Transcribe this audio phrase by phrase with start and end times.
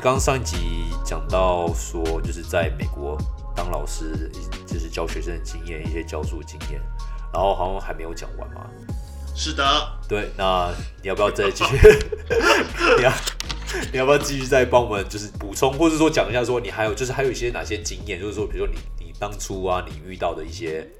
[0.00, 0.56] 刚刚上一集
[1.04, 3.18] 讲到说，就是在美国
[3.54, 4.30] 当老师，
[4.66, 6.80] 就是教学生的经验，一些教书的经验，
[7.30, 8.66] 然后好像还没有讲完嘛。
[9.36, 9.62] 是的，
[10.08, 10.72] 对，那
[11.02, 11.76] 你要不要再继续？
[12.96, 13.12] 你 要
[13.92, 20.90] 你要不要继续再帮我们就是补充，或者说讲一下说你还有就是还有一些哪些经验，就是说比如说你你当初啊你遇到的一些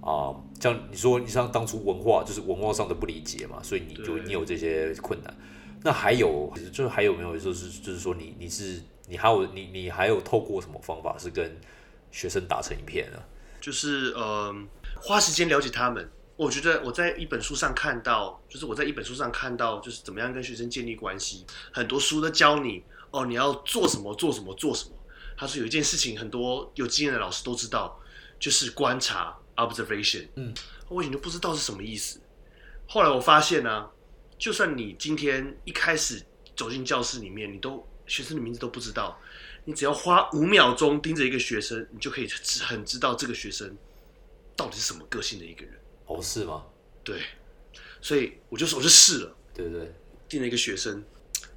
[0.00, 5.34] 啊，像你说你像当初文化就是文化上的不理解嘛，所以你就你有这些困难。
[5.84, 11.54] 那还有就是还有没有就是就是说你你是你还有你你还有透过什么方法是跟
[12.10, 13.18] 学生打成一片呢？
[13.60, 14.54] 就是呃，
[14.96, 16.10] 花时间了解他们。
[16.36, 21.44] 我觉得我在一本书上看到，就是我在一本书上看到，就是怎么样跟学生建立关系。
[21.70, 24.96] 很多书都教你哦，你要做什么做什么做什么。
[25.36, 28.00] 他说有一件事情，很多有经验的老师都知道，
[28.40, 30.26] 就是观察 （observation）。
[30.36, 30.54] 嗯，
[30.88, 32.20] 我以前就不知道是什么意思。
[32.88, 33.88] 后来我发现呢、
[34.44, 36.22] 就算你今天一开始
[36.54, 39.18] 走进教室里面，你都学生的名字都不知道，
[39.64, 43.74] 你只要花五秒钟盯着一个学生，你就可以知很知道这个学生
[44.54, 45.72] 到底是什么个性的一个人。
[46.04, 46.62] 哦，是吗？
[47.02, 47.22] 对，
[48.02, 49.90] 所以我就我就试了，对不对？
[50.28, 51.02] 盯了一个学生，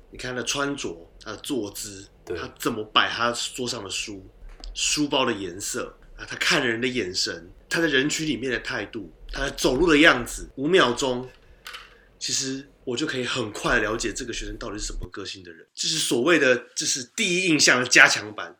[0.10, 4.26] 你看他的穿着、他的坐姿，对他怎么摆他桌上的书，
[4.74, 11.30] 书包的颜色啊，他看人的眼神，他在人群里面的态度，他走路的样子，五秒钟，
[12.20, 15.66] 其实我就可以很快了解这个学生到底是什么个性的人。
[15.74, 18.56] 就是所谓的，就是第一印象的加强版。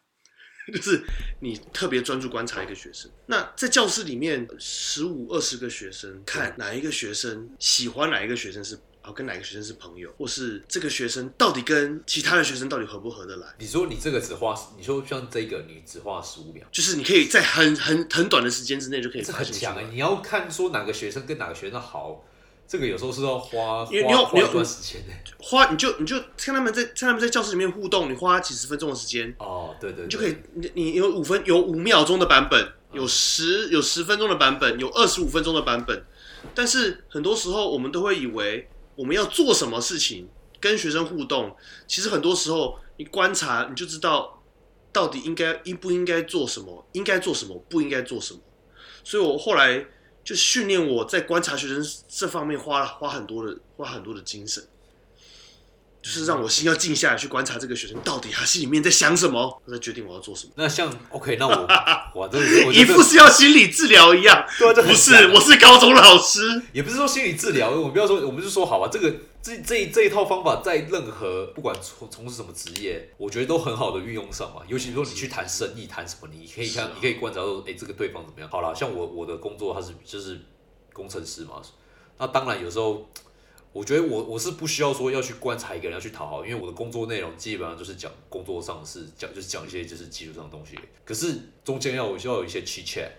[0.74, 1.02] 就是
[1.40, 16.68] 你特别专注观察一个学生，那在教室里面十五二十个学生，看哪一个学生喜欢哪一个学生是，然后跟哪一个学生是朋友，或是这个学生到底跟其他的学生到底合不合得来，你说你这个只花，你说像这个你只花十五秒。
[16.70, 19.90] 就是你可以在很很很短的时间之内就可以这很强。
[19.90, 22.26] 你要看说哪个学生跟哪个学生好，
[22.68, 36.04] 这个有时候是要花你你有你要花花一段时间的、花你就你就看他们在看他们在教室里面互动，你花几十分钟的时间，哦，对对对你就可以你你有五分有五秒钟的版本，有十有十分钟的版本，有二十五分钟的版本。
[36.54, 40.28] 但是很多时候我们都会以为我们要做什么事情
[40.60, 41.56] 跟学生互动，
[41.88, 44.44] 其实很多时候你观察你就知道
[44.92, 48.42] 到底应该应不应该做什么，应该做什么，不应该做什么。
[49.04, 49.86] 所以我后来
[50.28, 54.62] 就训练我在观察学生这方面花了花很多的花很多的精神。
[56.02, 60.52] 就是让我心要静下来去观察这个学生到底他心里面在想什么，他在决定我要做什么。
[60.56, 61.68] 那像 OK，那我
[62.14, 62.40] 我，这
[62.72, 66.62] 一副是要心理治疗一样，对啊这不是，我是高中老师。
[66.74, 69.14] 也不是说心理治疗，我们不要说，我们就说好吧，这个
[69.48, 74.62] 这这这一套方法在任何不管从从事什么职业，我觉得都很好的运用上嘛。
[74.68, 78.50] 尤其说你去谈生意，谈什么，你可以看，啊你可以观察到，哎，这个对方怎么样。
[78.50, 80.38] 好了，像我我的工作他是就是
[80.92, 81.62] 工程师嘛，
[82.18, 83.08] 那当然有时候。
[83.74, 90.76] 我觉得我我是不需要说要去观察一个人要去讨好，因为我的工作内容基本上就是讲工作上是讲就是讲一些就是技术上的东西，
[91.06, 93.10] 可是中间要有要有一些 chit chat，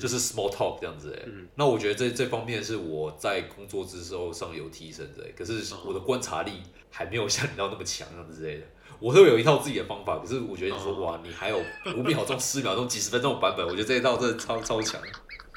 [0.00, 1.16] 就是 small talk 这样子
[1.54, 8.66] 那我觉得这这方面是我在工作之后上有提升的、欸，可是我的观察力还没有像你到那么强这样之类的。
[9.00, 11.60] 我都有一套自己的方法，可是我觉得你说、哦哇，你还有
[11.96, 15.00] 五秒钟、十秒钟、几十分钟的版本，我觉得这一套真的超超强，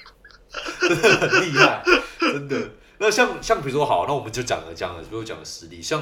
[0.81, 1.83] 真的很厉害，
[2.19, 2.71] 真的。
[2.97, 6.01] 那像像比如说好，那我们就讲了讲了，比如讲个实力，像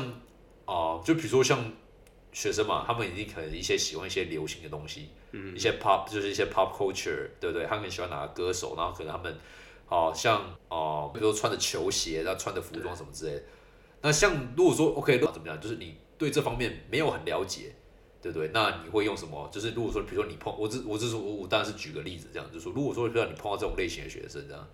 [0.66, 1.62] 啊、就比如说像
[2.32, 7.66] 学生嘛，他们一定可能一些喜欢一些流行的东西，嗯一些 pop 就是一些 pop culture，对不对？
[7.66, 9.36] 他们很喜欢哪个歌手，然后可能他们
[9.90, 13.44] 哦、像哦、比如说穿的球鞋，然后穿的服装什么之类的。
[14.02, 15.60] 那像如果说 OK，那怎么样？
[15.60, 17.76] 就是你对这方面没有很了解，
[18.22, 18.50] 对不对？
[18.54, 19.48] 那你会用什么？
[19.52, 24.68] 就是如果说，比如说你碰我只我只是我我当然是举个例子，这样就是说，如果说让你碰到这种类型的学生，这样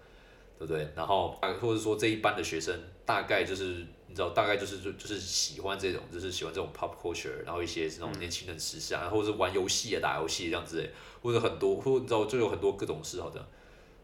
[0.57, 0.87] 对不对？
[0.95, 2.73] 然后啊或者说这一班的学生
[3.05, 10.91] 大概就是你知道，大概就是就就是喜欢这种，就是喜欢这种 pop culture，然后一些这种年轻人时尚，或者是玩游戏啊、打游戏这样之类，
[11.21, 13.47] 或者很多或你知道就有很多各种嗜好的。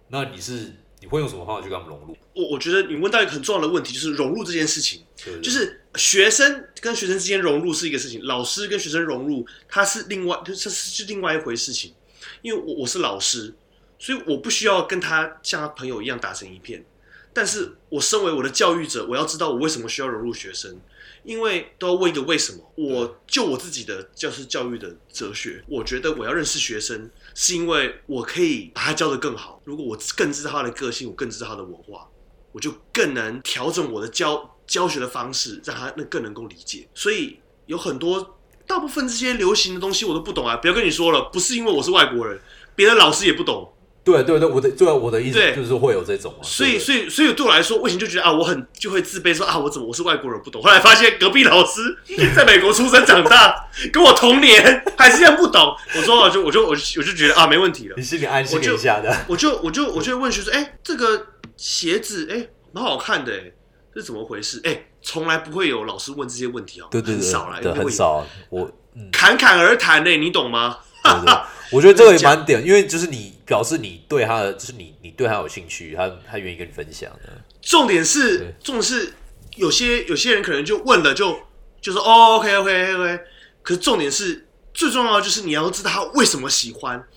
[0.10, 0.72] 那你是
[1.02, 2.16] 你会用什么方法去跟他们融入？
[2.36, 5.02] 我我觉得你问到一个很重要的问题，就是融入这件事情。
[5.42, 11.96] 就是学生跟学生之间融入是一个事情，老师跟学生融入，它是另外，这是是另外一回事情。
[12.44, 13.56] 因为我我是老师，
[13.98, 16.86] 所以我不需要跟他像他朋友一样打成一片。
[17.36, 20.80] 但是我身为我的教育者，我要知道我为什么需要融入学生，
[21.26, 22.72] 因为都要问一个为什么。
[22.76, 29.62] 我就我自己的教师教育的哲学，我觉得我要认识学生，是因为我可以把他教得更好。
[29.66, 32.08] 如果我更知道他的个性，我更知道他的文化，
[32.54, 36.88] 我就更能调整我的教教学的方式，让他那更能够理解。
[36.94, 40.56] 所以有很多大部分这些流行的东西我都不懂啊！
[40.56, 42.40] 不要跟你说了，不是因为我是外国人，
[42.76, 43.74] 别的老师也不懂，
[44.06, 50.62] 对对对，我的对啊，我的意思对就是说会有这种啊，所以，所以，所以对我来说，我以前就觉得啊，我很就会自卑，说啊，我怎么我是外国人不懂。
[50.62, 51.98] 后来发现隔壁老师
[52.36, 55.76] 在美国出生长大，跟我同年，还是这样不懂。
[55.96, 58.04] 我说我就我就我就我就觉得啊，没问题了你。
[58.04, 61.26] 心里安心一下的，我就我就我就会问学生，哎、这个
[61.58, 63.52] 鞋子哎蛮好看的哎，
[63.92, 64.62] 这是怎么回事？
[64.66, 68.24] 哎、从来不会有老师问这些问题哦，对对对，很少啦，对，因为很少。
[68.52, 70.78] 我嗯，侃侃而谈呢，你懂吗？
[71.06, 71.34] 对对，
[71.72, 77.30] 我觉得这个也蛮点，因为就是你表示你对他的，就是你你对他有兴趣，他他愿意跟你分享的。
[77.62, 79.14] 重点是，重点是
[79.56, 81.40] 有些有些人可能就问了就
[81.82, 83.20] 就说哦，OK OK OK，
[83.62, 87.08] 可是重点是最重要的就是你要知道他为什么喜欢，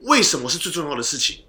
[0.00, 1.44] 为什么是最重要的事情。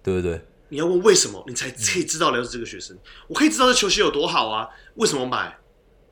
[0.00, 0.40] 对不对？
[0.70, 2.96] 你要问为什么，你才可以知道了解这个学生。
[3.26, 5.58] 我可以知道这球鞋有多好啊，为什么买？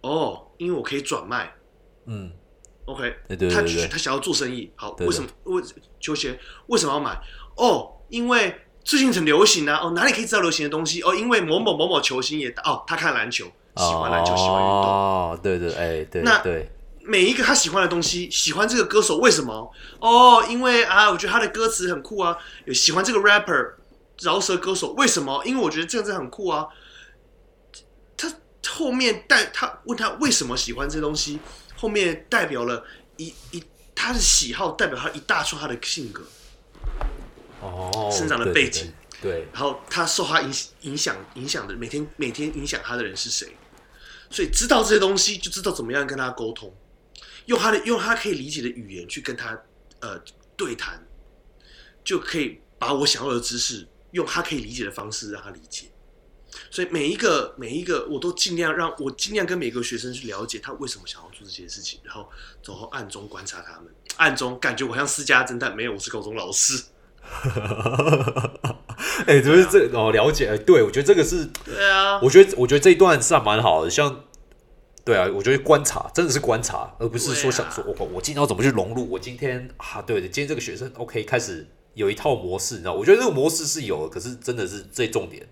[0.03, 1.55] 哦，因为我可以转卖。
[2.05, 2.31] 嗯，
[2.87, 5.63] OK，对对他对对他想要做生意，好，对对为什么为
[6.01, 6.39] 球鞋
[6.69, 7.21] 为什么要买？
[7.57, 11.03] 哦，因为最近很流行啊，哦，哪里可以知道流行的东西？
[11.03, 13.45] 哦，因为某某某某球星也哦，他看篮球，
[13.77, 14.85] 喜欢篮球，喜欢运动。
[14.85, 19.73] 哦，对对，哎，对那对，每一个他喜欢的东西，喜欢这个歌手，为什么？
[20.01, 22.39] 哦，因为啊，我觉得他的歌词很酷啊。
[22.65, 23.73] 有喜欢这个 rapper
[24.21, 25.43] 饶舌歌手，为什么？
[25.45, 26.69] 因为我觉得这样子很酷啊。
[28.17, 28.33] 他
[28.69, 31.39] 后面带他问他为什么喜欢这东西，
[31.77, 32.85] 后面代表了
[33.17, 33.63] 一一
[33.95, 36.25] 他的喜好，代表他一大串他的性格，
[37.61, 38.93] 哦，生长的背景，
[39.23, 40.53] 对对然后他受他影
[40.83, 43.57] 影响影响的每天每天影响他的人是谁，
[44.31, 46.75] 所以知道这些东西，就知道怎么样跟他沟通，
[47.47, 49.59] 用他的用他可以理解的语言去跟他
[50.01, 50.21] 呃
[50.57, 51.03] 对谈，
[52.05, 55.87] 就可以把我想要的知识用他可以理解的方式让他理解。
[56.71, 62.29] 所以每一个每一个我都尽量让我尽量跟每个学生去了解他为什么想要做这些事情，然后
[62.63, 63.87] 走后暗中观察他们，
[64.17, 66.85] 暗中感觉我像私家侦探，没有，我是高中老师。
[69.27, 74.25] 哎，就是这哦，了解，哎对我觉得这个是，对啊，我觉得我觉得这一段是还蛮好的，像。
[75.05, 79.09] 对啊，我觉得观察真的是观察，而不是说想说我我今天要怎么去融入。
[79.09, 81.65] 我今天啊，对的，今天这个学生 OK 开始
[81.95, 85.47] 有一套模式，你知道，我觉得这个模式是有的，可是真的是最重点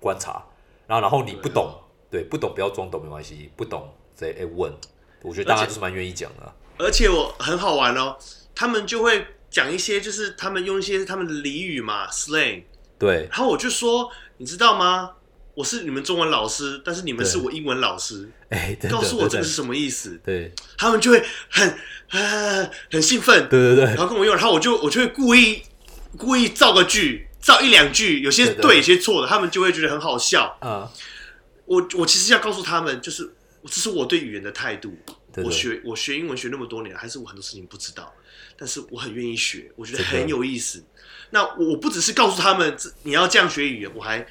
[0.00, 0.42] 观察。
[0.86, 1.72] 然后然后你不懂，
[2.10, 4.72] 对不懂不要装懂没关系，不懂再哎问，
[5.22, 6.44] 我觉得大家而且就是蛮愿意讲的。
[6.44, 8.16] 啊、而且我很好玩哦，
[8.54, 12.64] 他们就会讲一些，就是他们用一些他们的俚语嘛，slang，
[12.98, 13.28] 对。
[13.30, 15.12] 然后我就说，你知道吗？
[15.54, 20.18] 我是你们中文老师，但是你们是我英文老师，哎，告诉我这个是什么意思？
[20.24, 20.52] 对。
[20.78, 23.84] 他们就会很很很兴奋，对对对。
[23.84, 25.62] 然后跟我用，然后我就我就会故意
[26.16, 30.56] 故意造个句，造一两句，有些对有些错的，他们就会觉得很好笑。
[30.60, 30.90] 啊，
[31.64, 33.32] 我我其实要告诉他们，就是
[33.64, 34.96] 这是我对语言的态度。
[35.32, 38.12] 对对我学我学英文学那么多年，还是我很多事情不知道，
[38.56, 40.84] 但是我很愿意学，我觉得很有意思。
[41.30, 44.26] 那我不只是告诉他们这你要这样学语言，我还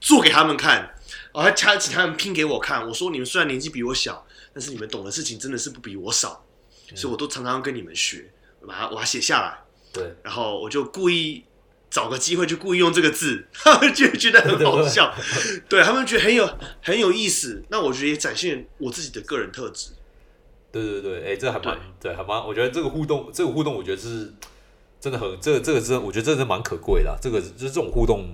[0.00, 0.94] 做给他们看，
[1.32, 2.86] 我还请请他们拼给我看。
[2.86, 6.46] 我说你们虽然年纪比我小，但是你们懂的事情真的是不比我少，
[6.92, 8.30] 嗯所以我都常常跟你们学，
[8.60, 9.58] 我把它我把它写下来，
[9.92, 11.42] 对然后我就故意
[11.90, 15.14] 找个机会就故意用这个字，他 们就觉得很好笑，
[15.68, 16.48] 对他们觉得很有
[16.82, 17.62] 很有意思。
[17.68, 19.90] 那我觉得也展现我自己的个人特质。
[20.72, 24.30] 对对对，哎，这还蛮对，还蛮，我觉得这个互动，这个互动，我觉得是
[25.00, 28.26] 真的很，这个这个真，我觉得这是蛮可贵的啊、这个就是这种互动，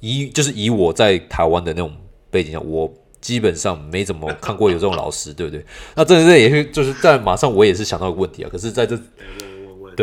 [0.00, 1.96] 以就是以我在台湾的那种
[2.30, 5.64] 背景下，我基本上没怎么看过有这种老师，对不对？
[5.94, 8.94] 那这这也是就是在马上我也是想到一个问题啊，可是在这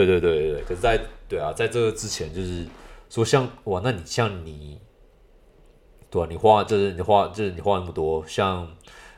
[0.03, 0.99] 对对对对可是在
[1.29, 2.65] 对啊，在这个之前就是
[3.09, 4.79] 说像哇，那你像你，
[6.09, 8.67] 对啊，你花就是你花就是你花那么多，像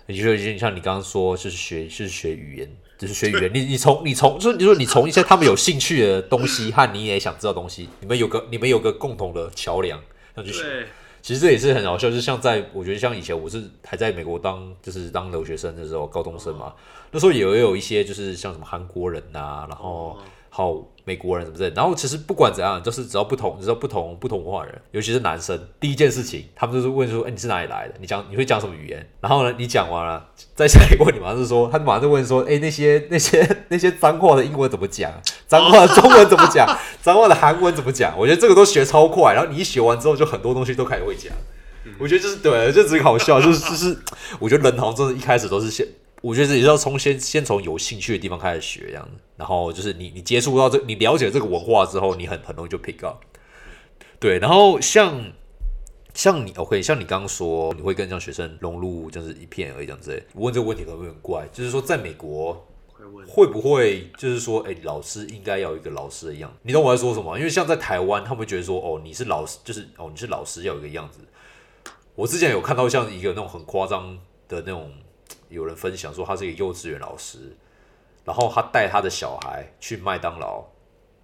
[0.06, 10.00] 你就像你刚刚说，就是学就是学语言，就是学语言，你你从你从就是你说你从一些他们有兴趣的东西和你也想知道的东西，你们有个你们有个共同的桥梁，
[10.36, 10.62] 那就学。
[10.62, 10.86] 对。
[11.20, 16.74] 其实这也是很好笑，就是像在我觉得像以前我是还在美国当就是当留学生的时候，高中生嘛，
[17.12, 20.18] 那时候也有也有一些就是像什么韩国人呐、然后
[20.58, 21.76] 好美国人什么之类的。
[21.76, 27.94] 然后其实不管怎样，就是只要不同，只要不同不同文化人，尤其是男生，第一件事情他们就是问说：“哎、你是哪里来的？
[28.00, 35.14] 你讲你会讲什么语言？”然后呢，你讲完了，再下一个问题马上是说，他马上就问说：“哎、那些那些那些脏话的英文怎么讲？
[35.46, 36.68] 脏话的中文怎么讲？
[37.04, 41.32] 脏话的韩文怎么讲？”我觉得这个都学超快，然后你一学完之后，就很多东西都开始会讲。
[42.00, 43.98] 我觉得就是对，就只是好笑，就是就是，
[44.40, 45.88] 我觉得人好像真的一开始都是先，
[46.22, 53.18] 我觉得也是要从先先从有兴趣的地方开始学这样子，然后就是你你接触到这，你了解这个文化之后，你很很容易就 pick up。
[54.20, 55.32] 对，然后像
[56.14, 62.66] 像你 OK，像你刚刚说你会跟像学生融入就是一片而已这样之类，我问这个问题可能会很怪，就是说在美国。
[63.28, 66.58] 会不会就是说，哎、老师应该要有一个老师的样子？
[66.64, 67.38] 你懂我在说什么？
[67.38, 71.20] 因为像在台湾，他们会觉得说，哦，你是老师，就是哦，你是老师要有一个样子。
[72.16, 74.92] 我之前有看到像一个那种很夸张的那种，
[75.50, 77.56] 有人分享说他是一个幼稚园老师，
[78.26, 80.64] 然后他带他的小孩去麦当劳，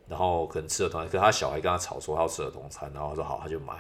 [0.08, 3.74] 然后可能吃儿童餐，可他小孩跟他吵说他要吃儿童餐，然后他说好，他就买。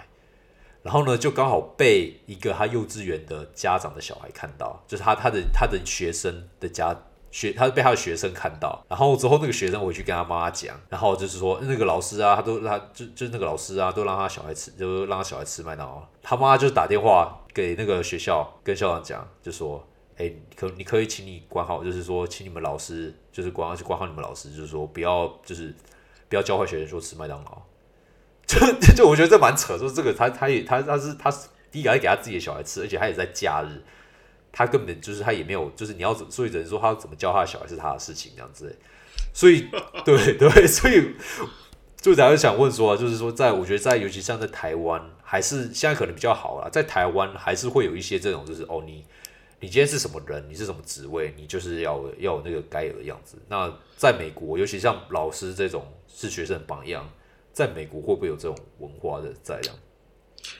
[0.81, 6.93] 然后呢，就刚好被一个他幼稚园的家长的小孩看到，就是他他的他的学生的家
[7.31, 19.81] 学，他被他的学生看到，然后之后那个学生回去跟他妈妈讲，然后就是说那个老师啊，他都他就就是那个老师啊，都让他小孩吃，就让他小孩吃麦当劳，他妈就打电话给那个学校跟校长讲，就说。
[20.17, 25.73] 哎，可你可以请你管好，就是说，请你们老师就是管好，管好你们老师，就是说不要就是
[26.29, 27.61] 不要教坏学生说吃麦当劳。
[28.45, 28.59] 就
[28.95, 33.81] 就我觉得这蛮扯，说这个他他也他他是他是第一个给他自己的小孩吃，而且他也在假日，
[34.51, 38.77] 他根本就是他也没有，就是你要所以人说他怎么教他的小孩是他的事情这样子，
[39.33, 39.69] 所以
[40.05, 41.15] 对对，所以
[41.97, 49.03] 就才会想问说，就是说在我觉得在尤其像在台湾，还是现在可能比较好啦，在台湾还是会有一些这种就是哦你。
[49.63, 50.45] 你今天是什么人？
[50.49, 51.33] 你是什么职位？
[51.37, 53.37] 你就是要要有那个该有的样子。
[53.47, 57.09] 那在美国，尤其像老师这种是学生的榜样，
[57.53, 59.73] 在美国会不会有这种文化的在样？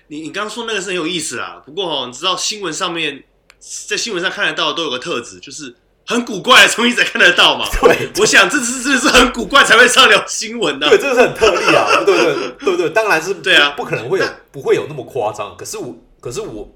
[0.07, 3.25] 你你刚刚说那个是很有意思啊，不过哦，你知道新闻上面
[3.59, 7.67] 在新闻上看得到的都有个特质，就是很古怪的从一才看得到嘛。
[7.83, 10.87] 对，我想这次真的是很古怪才会上了新闻的。
[10.87, 15.57] 对，这个是很特例啊，对对对对，当然是对啊不可能会有不会有那么夸张。
[15.57, 16.73] 可是我，可是我。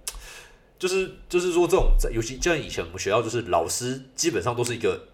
[0.79, 5.07] 就是就是说，这种在尤其像以前我们学校，就是老师基本上都是一个，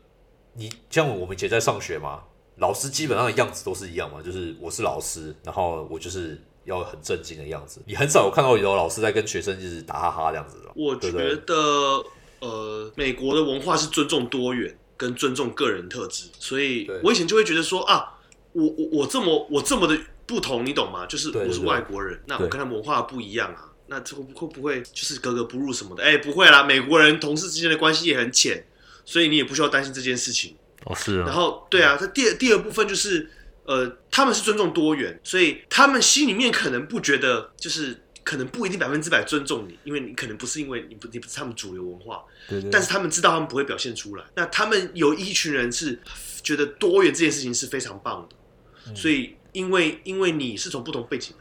[0.56, 2.22] 你像我们以前在上学嘛，
[2.58, 7.82] 老师基本上的样子都是一样嘛，就是我是老师，然后我就是要很正经的样子。
[7.86, 10.72] 你很少有看到有老师在跟学生就是打哈哈这样子的。
[10.76, 12.04] 我觉得
[12.40, 18.20] 呃，美国的文化是尊重多元跟尊重个人特质，所以我以前就会觉得说啊，
[18.52, 21.06] 我我我这么我这么的不同，你懂吗？
[21.06, 23.70] 就是我是外国人，那对我跟他们文化不一样啊。
[23.88, 26.04] 那这会会不会就是格格不入什么的？
[26.04, 28.66] 哎、不会啦，美国人同事之间的关系也很浅，
[29.06, 30.56] 所以你也不需要担心这件事情。
[30.86, 33.30] 哦，是然后，对啊，这第二第二部分就是，
[33.66, 44.24] 呃，他们是尊重多元，所以他们心里面可能不觉得，就是可能不一定百分之百尊重你，因为你可能不是因为你不你不是他们主流文化，对对但是他们知道他们不会表现出来。
[44.36, 45.98] 那他们有一群人是
[46.42, 51.34] 觉得多元这件事情是非常棒的，所以因为因为你是从不同背景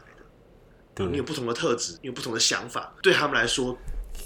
[0.97, 1.11] 来的。
[1.11, 3.77] 你有不同的特质，你有不同的想法，对他们来说，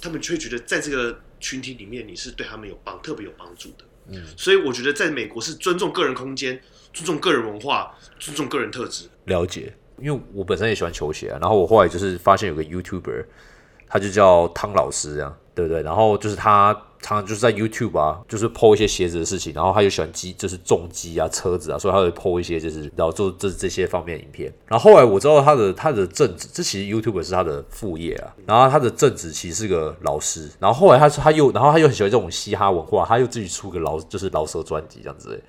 [0.02, 3.86] 他们就会觉得在这个群体里面，你是对他们有帮特别有帮助的。
[4.10, 6.60] 嗯，所以我觉得在美国是尊重个人空间，
[6.94, 9.06] 尊重个人文化，尊重个人特质。
[9.26, 13.26] 了解，因为我本身也喜欢球鞋、啊，然后我后来就是发现有个 YouTuber，
[13.88, 15.82] 他就叫汤老师，这样对不对？
[15.82, 16.72] 然后就是他
[17.02, 24.54] 常常就是在 YouTube 啊，就是 PO 一些鞋子的事情，然后他又喜欢机，就是重机啊、车子啊，所以他会 PO 一些就是然后做这这些方面的影片。
[24.68, 35.42] 然后后来我知道他的他的正职，这其实 YouTube 是他的副业啊，然后他的正职其实是个老师，然后后来他他又然后他又很喜欢这种嘻哈文化，他又自己出个老就是老舌专辑这样子、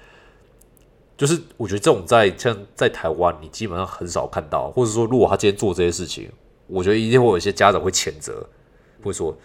[1.19, 6.31] 就是我觉得这种在像在台湾，你基本上很少看到，或者说如果他今天做这些事情，
[6.69, 8.47] 我觉得一定会有一些家长会谴责，
[9.03, 9.37] 会说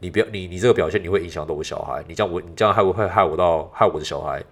[0.00, 4.42] 你不要你你这个表现你会影响到我小孩，你这样我你这样害我会害我到害我的小孩，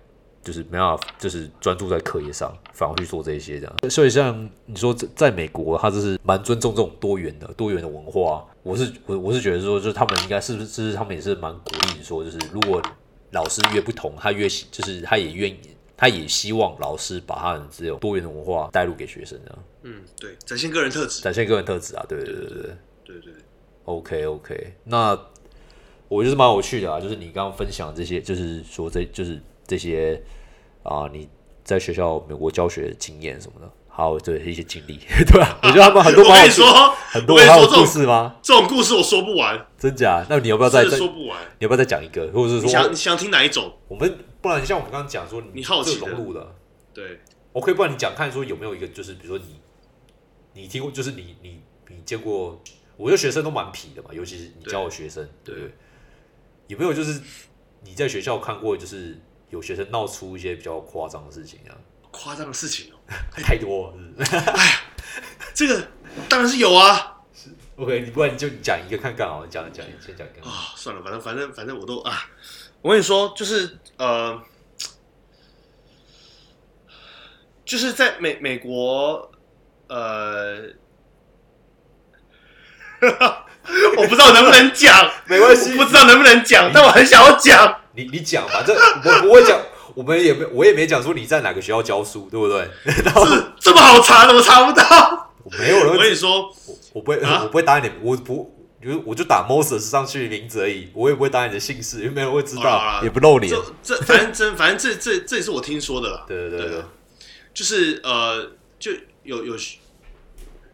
[0.42, 3.90] 就是没办法，就是专注在课业上，反而去做这些这样。
[3.90, 8.46] 所以像你说在在美国，他这是蛮尊重这种多元的多元的文化。
[8.62, 12.82] 我是我我是觉得说，就是他们应该是不是，就是他们也是蛮鼓励说，就是如果
[13.30, 15.58] 老师越不同，他越就是他也愿意，
[15.96, 19.58] 他也希望老师把他的这种多元的文化带入给学生这样。
[19.84, 22.76] 嗯，对，展现个人特质，展现个人特质啊，对对对对对
[23.06, 23.32] 对对。
[23.84, 25.18] OK OK，那
[26.08, 30.20] 我觉得是蛮有趣的啊，就是你刚刚分享这些，就是说这就是这些
[30.82, 31.28] 啊，你
[31.62, 35.58] 在学校美国教学的经验什么的，还有对一些经历， 对吧？
[35.62, 36.66] 我觉得他们很多我跟你说，
[37.10, 38.36] 很多还有故事吗？
[38.42, 40.24] 这种故事我说不完，真假？
[40.30, 41.38] 那你要不要再说不完。
[41.58, 43.72] 你要不要再讲一个，或者是你想你想听哪一种？
[43.88, 46.54] 我们不然像我们刚刚讲说你好奇融入的。
[46.94, 47.20] 对
[47.52, 52.60] ，OK，不然你讲看说有没有一个，就是比如说你，你听过，就是你你你见过，
[52.96, 55.70] 我觉得学生都蛮皮的嘛，尤其是你教的学生，对不对？
[56.68, 57.20] 有没有就是
[57.82, 59.18] 你在学校看过，就是
[59.50, 61.74] 有学生闹出一些比较夸张的事情啊？
[62.10, 62.96] 夸张的事情哦，
[63.30, 63.94] 太多
[65.54, 65.88] 这个
[66.28, 67.16] 当然是有啊。
[67.76, 70.46] ，OK，你不然你就讲一个看看好了，你讲讲先讲一个。
[70.48, 72.30] 啊、算了，反正反正反正我都啊，
[72.80, 74.42] 我跟你说，就是呃，
[77.64, 79.30] 就是在美美国，
[79.88, 80.68] 呃，
[83.96, 87.76] 我不知道能不能讲，没关系不知道能不能讲，但我很想要讲。
[87.94, 89.58] 你你讲吧，这我不会讲，
[89.94, 92.68] 我们也没我也没讲说你在哪个学校教书，对不对？
[93.04, 95.32] 然后这这么好查，怎么查不到？
[95.42, 96.50] 我没有人会我跟你说，
[96.92, 103.52] 我不会，啊我不会答应你，我不，就我就打 Moses 上去名字而已，我也不会答应你的姓氏，因为没有人会知道，也不露脸。
[103.82, 106.24] 这这反正真反正这这这也是我听说的啦。
[106.28, 106.82] 对对对
[107.52, 108.92] 就是呃，就
[109.24, 109.56] 有有，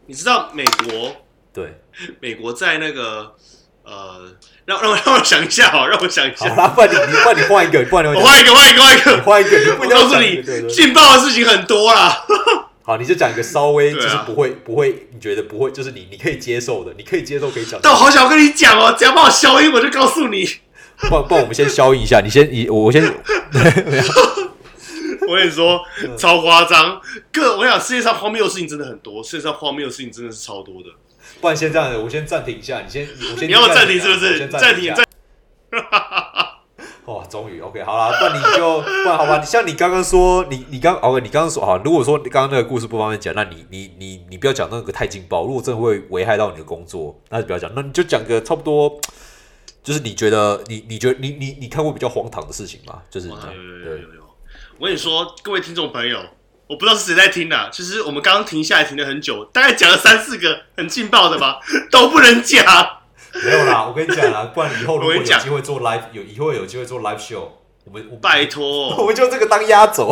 [0.07, 1.17] 你知道美国
[1.53, 1.81] 对，
[2.21, 3.35] 美国在那个
[3.85, 4.33] 呃，
[4.65, 12.25] 让让我让我想一下哦，让我想一下，好啦，不然你你不然你换一个，不然你我换一个换一个换一个，换一个，你不告诉你劲爆的事情很多啦。
[12.83, 17.81] 好，你就讲一个稍微就是不会不会，你觉得不会，就是你你可以接受的，你可以接受可以讲。
[17.83, 20.47] 但我好想跟你讲哦，只要帮我消音，我就告诉你。
[20.97, 23.03] 不然不我们先消音一下，你先你我先
[25.27, 27.01] 我跟你说，嗯超夸张。
[27.33, 30.89] 各我想，世界上荒谬的事情真的很多，世界上荒谬的事情真的是超多的。
[31.41, 34.39] 不然先这样子，我先暂停一下，你先我先你要暂停是不是？
[34.39, 35.05] 先暂停暂。
[37.07, 48.99] 哇，终于 OK 好了，不然你就不然好吧，你像你刚刚说，你你刚 OK，你刚刚说好，如果说你刚刚那个故事不方便讲，那你你你你不要讲那个太劲爆，如果真的会危害到你的工作，那就不要讲，那你就讲个差不多，
[49.83, 53.03] 就是你觉得你你觉得你你你看过比较荒唐的事情吗？
[53.11, 54.23] 就是这哇样有有有有对，有有！
[54.79, 56.19] 我跟你说，各位听众朋友，
[56.67, 57.69] 我不知道是谁在听啊。
[57.73, 62.65] 其实我们刚刚停下来停了很久，大概讲了三四个很劲爆的吧， 都不能讲。
[63.45, 67.49] 没有啦，我跟你讲啦， 不然以后如果有机会做 live，有以后有机会做 live show，
[67.85, 70.09] 我们我拜 我，们就这个当压轴，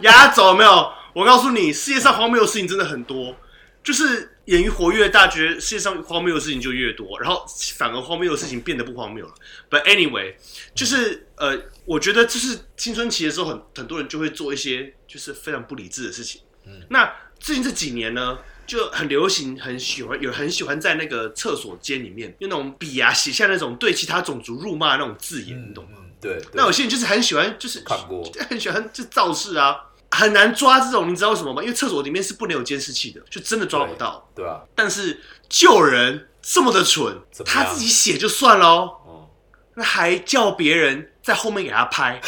[0.00, 0.90] 压轴有没有？
[1.14, 3.34] 我告诉你，世界上荒谬的事情真的很多，
[3.82, 7.44] 就是演艺活越大，觉得世界上荒谬的事情就越多，然后
[7.76, 9.34] 反而荒谬的事情变得不荒谬了。
[9.70, 10.34] But anyway，
[10.74, 16.42] 就是呃，我觉得就是青春期的时候很，很多人就会做一些就是非常不理智的事情。
[16.64, 25.98] 嗯，那最近这几年呢，就很流行，很喜欢有很喜欢在那个厕所间里面用那种笔啊写下那种对其他种族辱骂的那种字眼，你懂吗？
[25.98, 29.76] 嗯，对，对那有些人就是很喜欢，就是看过 很喜欢就造势啊，
[30.12, 31.62] 很难抓这种，你知道为什么吗？
[31.62, 34.28] 因为厕所里面是不能有监视器的，就真的抓不到。
[34.34, 38.98] 对啊，但是救人这么的蠢，他自己写就算喽
[39.74, 42.20] 那还叫别人在后面给他拍，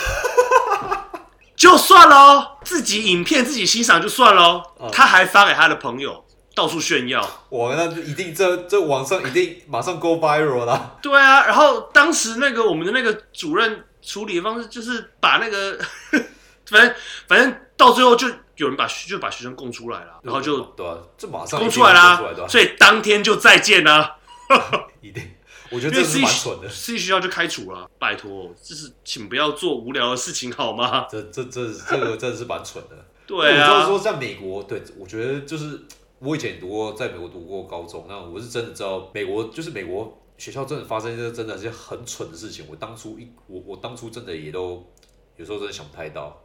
[1.54, 7.20] 就算了哦，自己影片自己欣赏就算了哦，嗯他还发给他的朋友到处炫耀。
[7.50, 10.96] 哇，那就一定这这网上一定马上 go viral 啦。
[11.02, 15.78] 对啊，然后当时那个我们的那个主任处理的方式就是把那个，
[16.70, 16.94] 反正
[17.28, 24.16] 反正到最后就有人把就把学生供出来了，然后就对啊，这马上供出来啦所以当天就再见啦，
[25.02, 25.22] 一定，
[25.70, 26.68] 我觉得这是蛮蠢的。
[26.68, 31.06] C 学校就开除了，拜托，就是请不要做无聊的事情好吗？
[31.10, 32.96] 这这这这个真的是蛮蠢的。
[33.26, 35.82] 对我知道啊，说在美国，对我觉得就是
[36.20, 42.66] 我以前读过，在美国读过高中，那我是真的知道美国就是美国学校真的发生一些真的是很蠢的事情。
[42.68, 44.86] 我当初一我我当初真的也都
[45.36, 46.40] 有时候真的想不太到。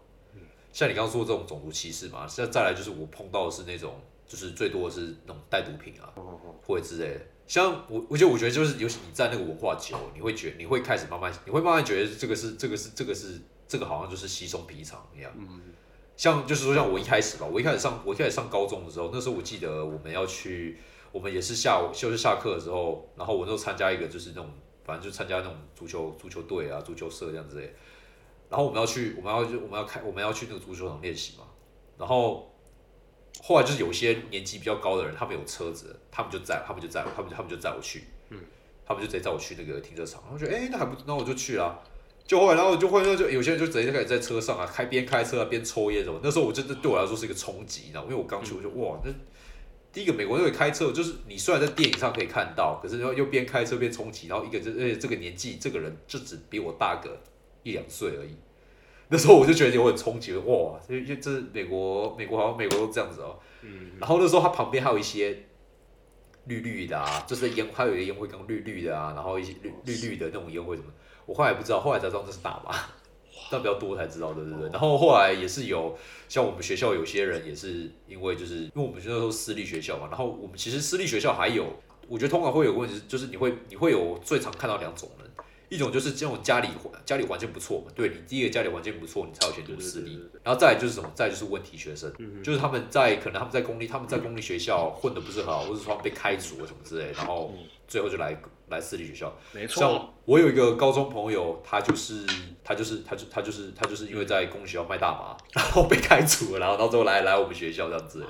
[0.79, 6.07] 像你刚刚说这种种族歧视嘛，再再来就是我碰到的是那种就是最多的是那种带毒品啊，
[6.65, 7.21] 或者之类的。
[7.45, 15.29] 像我，我觉得，我觉得就是，尤其你在那个文化久，你会觉，你会开始慢慢，你会慢慢觉得这个是，这个是，这个是，这个好像就是稀松平常一样。
[16.15, 20.77] 像就是说，像我一开始吧，我一开始上，我一开始上高中的时候，那时候我记得我们要去，
[21.11, 24.49] 我们也是下午就是下课的时候，然后我那时候参加一个就是那种，
[24.85, 27.61] 反正就参加那种足球足球队啊、足球社这样子。
[28.49, 31.43] 然后我们要去，我们要就我们要开，我们要去那个足球场练习嘛。
[31.97, 32.51] 然后
[33.43, 38.39] 后来就是有些年纪比较高的人，他们有车子，他们就载，他们就载，他们他们就载我去，嗯，
[38.85, 40.21] 他们就直接载我去那个停车场。
[40.21, 41.79] 然后我觉得，哎、那还不，那我就去了。
[42.25, 46.19] 就后来，然后就会就有些人就直接开始在车上啊，开边开车啊边抽烟什么。
[46.23, 48.07] 那时候我真的对我来说是一个冲击，你知道吗？
[48.09, 49.11] 因为我刚去，我就哇，那
[49.91, 57.19] 第一个美国那个开车，就是你虽然在电影上可以看到，可是又又边开车边冲击，然后一个就而且这个年纪，这个人就只比我大个
[57.69, 58.35] 一两岁而已。
[59.11, 63.39] 那时候我就觉得我很冲击，哇，这这这是美国，美国好像美国都这样子哦。
[63.61, 65.45] 嗯然后那时候它旁边还有一些
[66.45, 70.87] 绿绿的啊，就是烟，还有一个烟灰缸绿绿的啊，然后一些绿绿绿的那种烟灰什么，
[71.25, 72.75] 我后来不知道，后来才知道这是大麻，
[73.51, 74.69] 但比较多才知道的，对不对？
[74.69, 81.65] 然后后来也是有，像我们学校有些人也是因为就是因为我们那时候私立学校嘛，然后我们其实私立学校还有，
[82.07, 85.29] 我觉得通常会有个问题，就是你会你会有最常看到两种人，
[85.69, 86.67] 一种就是这种家里
[87.05, 92.11] 家里环境不错嘛，对你第一个家里环境不错，你才有钱读私立，然后再来就是什么，再来就是问题学生，
[92.43, 97.53] 就是他们在可能他们在公立他们在公立学校混的不是很好，或者说被开除了什么之类，然后
[97.87, 98.35] 最后就来
[98.69, 99.31] 来私立学校。
[99.53, 102.25] 没错，像我有一个高中朋友，他就是
[102.63, 108.25] 他就是他就他就是他就是因为在公立学校卖大麻，然后被开除了，然后到最后来来我们学校这样子。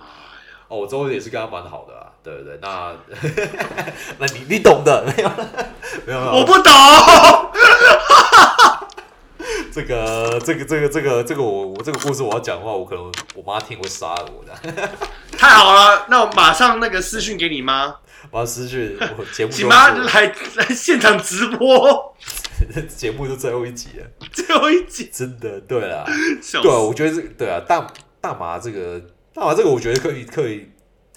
[0.69, 2.95] 哦，我周围也是跟他蛮好的啊，对对对，那
[4.19, 5.29] 那你你懂的， 没有
[6.05, 6.71] 没有没有，我不懂，
[9.73, 14.53] 这个这个这个这个这个我我这个故事我要讲的话，我可能我妈听会杀了我的。
[15.38, 17.95] 太好了，那我马上那个私讯给你妈，
[18.29, 22.15] 我要私讯我节目就请妈来来现场直播。
[22.95, 26.05] 节目就最后一集了，最后一集，真的对啦，
[26.43, 27.88] 笑对啊，我觉得这个对啊，大
[28.19, 29.01] 大麻这个
[29.39, 30.69] 大麻这个，我觉得可以可以，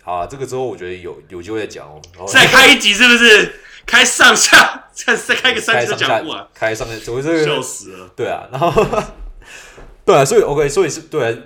[0.02, 2.00] 好啊，这个之后我觉得有有机会再讲哦。
[2.14, 3.56] 然后再开一集是不是？
[3.84, 8.08] 开上下，再再开个三集讲不完，开上下，我这个笑死了。
[8.14, 8.70] 对啊，然后
[10.06, 11.36] 对啊，所以 OK，所以是对啊，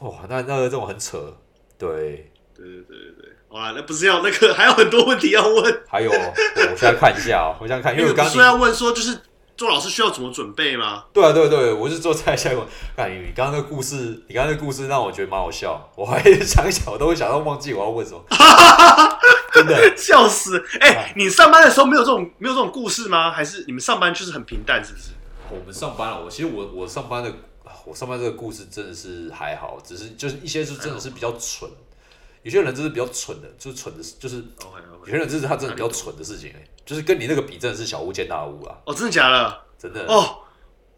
[0.00, 1.36] 哇，那那个这种很扯，
[1.78, 5.82] 对，对对对对对，好啦，那不是要那个，还有很多问题要问。
[5.86, 9.18] 还有我现在看一下哦，我现在看， 因为我刚刚你不是要问说，就是
[9.56, 11.04] 做老师需要怎么准备吗？
[11.12, 12.66] 对啊，对对，我是做菜下一个。
[12.96, 13.96] 看你刚刚那个故事，
[14.28, 18.24] 你刚刚那个故事让我觉得蛮好笑，我还想一想，我都会想到忘记我要问什么。
[19.52, 20.64] 真的，笑死！
[20.80, 23.30] 哎、你上班的时候没有这种没有这种故事吗？
[23.30, 25.10] 还是你们上班就是很平淡，是不是？
[25.50, 27.30] 我们上班了，我其实我我上班的，
[27.84, 31.70] 我上班这个故事真的是还好，只是就是一些是真的是比较蠢，
[32.42, 35.10] 有些人真是比较蠢的，就是蠢的，就是 OK 有 OK。
[35.10, 39.62] 些人就是他真的比较蠢的事情、欸，就是跟你那个比，真的是小巫见大巫啊，哦，真的假的？
[39.78, 40.04] 真的。
[40.06, 40.38] 哦，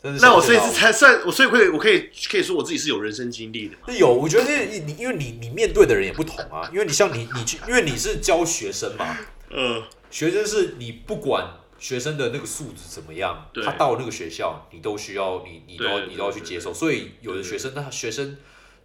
[0.03, 3.93] 真的是那我所以是才算我，所以会我可以可以说我自己是有人生经历的嘛？
[3.95, 9.17] 有，我觉得你你因为你你面对的人也不同啊，因为你像你你去，因为你是教学生嘛，
[9.51, 11.47] 呃，学生是你不管
[11.79, 16.73] 学生的那个素质怎么样，他到那个学校，你都需要你你都要你都要去接受。
[16.73, 18.37] 所以有的学生，那学生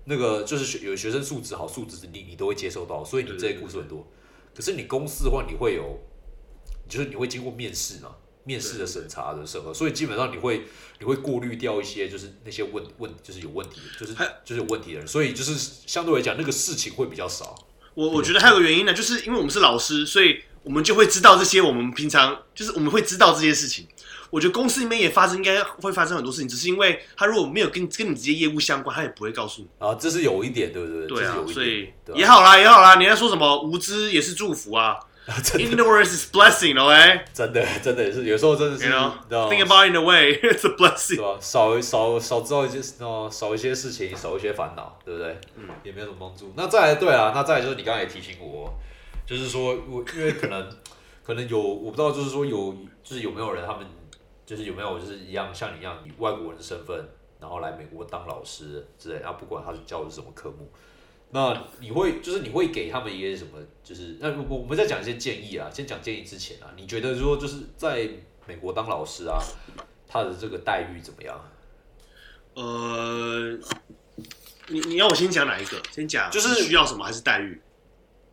[0.05, 4.07] 那个就是学有的学生素质好，素质你你都会接受到，所以你这些故事很多。
[4.55, 5.99] 可是你公司的话，你会有，
[6.89, 8.09] 就是你会经过面试嘛，
[8.43, 10.65] 面试的审查的审核，所以基本上你会
[10.99, 15.53] 你会过滤掉一些就是那些问问就是有问题，就是还就是有问题的人，所以就是
[15.85, 17.55] 相对来讲那个事情会比较少。
[17.93, 23.87] 我我觉得还有个原因呢，就是因为我们是老师，所以我们就会知道这些我们平常就是我们会知道这些事情。
[24.31, 29.67] 我觉得公司里面也发生，应该会发生很多事情，只是因为他如果没有跟跟你直接业务相关，他也不会告诉你。
[29.79, 31.07] 啊，这是有一点，对不对？
[31.07, 32.95] 对啊所以也好啦，也好啦。
[32.95, 33.63] 你在说什么？
[33.63, 34.99] 无知也是祝福啊
[35.29, 37.21] ，ignorance is blessing，OK？
[37.33, 39.11] 真的真的是有时候真的是 You know,
[39.49, 41.21] think about it in a way, it's a blessing.
[41.21, 41.37] 吧？
[41.39, 45.37] 少少少知道一些哦，少一些事情，少一些烦恼，对不对？
[45.55, 46.51] 嗯，也没有什么帮助。
[46.55, 48.73] 那再来，对啊，那再来就是你刚才也提醒我，
[49.25, 50.67] 就是说我因为可能
[51.23, 53.85] 可能有我不知道，就是说有就是有没有人他们
[54.45, 56.97] 就是有没有就是一样像你一样以外国人的身份，
[57.39, 60.67] 然后来美国当老师之类，啊，不管他是教的是什么科目。
[61.31, 63.59] 那你会就是你会给他们一些什么？
[63.83, 68.09] 就是那我我们在讲一些建议啊，先讲建议之前啊，你觉得说就是在
[68.47, 69.39] 美国当老师啊，
[70.07, 71.39] 他的这个待遇怎么样？
[72.55, 73.57] 呃，
[74.67, 75.81] 你你要我先讲哪一个？
[75.91, 77.61] 先讲就是需要什么还是待遇？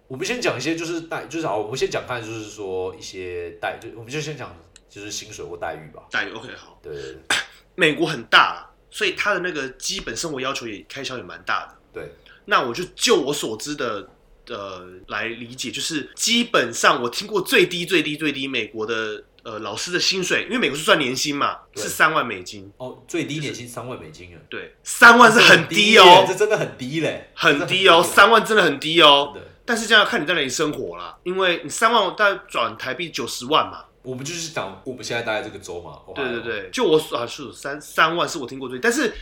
[0.08, 4.56] 我们先讲一些就是待，就是好，我们先讲看就是说一些待，就我们就先讲
[4.88, 6.02] 就是薪水或待遇吧。
[6.10, 6.78] 待遇 OK 好。
[6.82, 7.20] 对对对
[7.76, 11.76] 美国很大，所以他的那个基本生活要求也开销也蛮大的。
[11.92, 12.10] 对，
[12.46, 14.08] 那我就就我所知的
[14.48, 22.72] 呃来理解，就是基本上我听过最低最低最低美国的呃老师的薪水，因为美国是算年薪嘛，是三万美金。
[22.78, 24.34] 哦，最低年薪三万美金。
[24.34, 29.36] 啊，对，三万是很低耶哦这，真的很低嘞，很低哦，三万真的很低哦。
[29.64, 33.84] 但是这样要看你在哪里生活啦，因为你三万大概转台币九十万嘛。
[34.02, 39.12] 我们就是讲我们现在待在这个州嘛，对对，对，就我所啊是三三万是我听过最，但是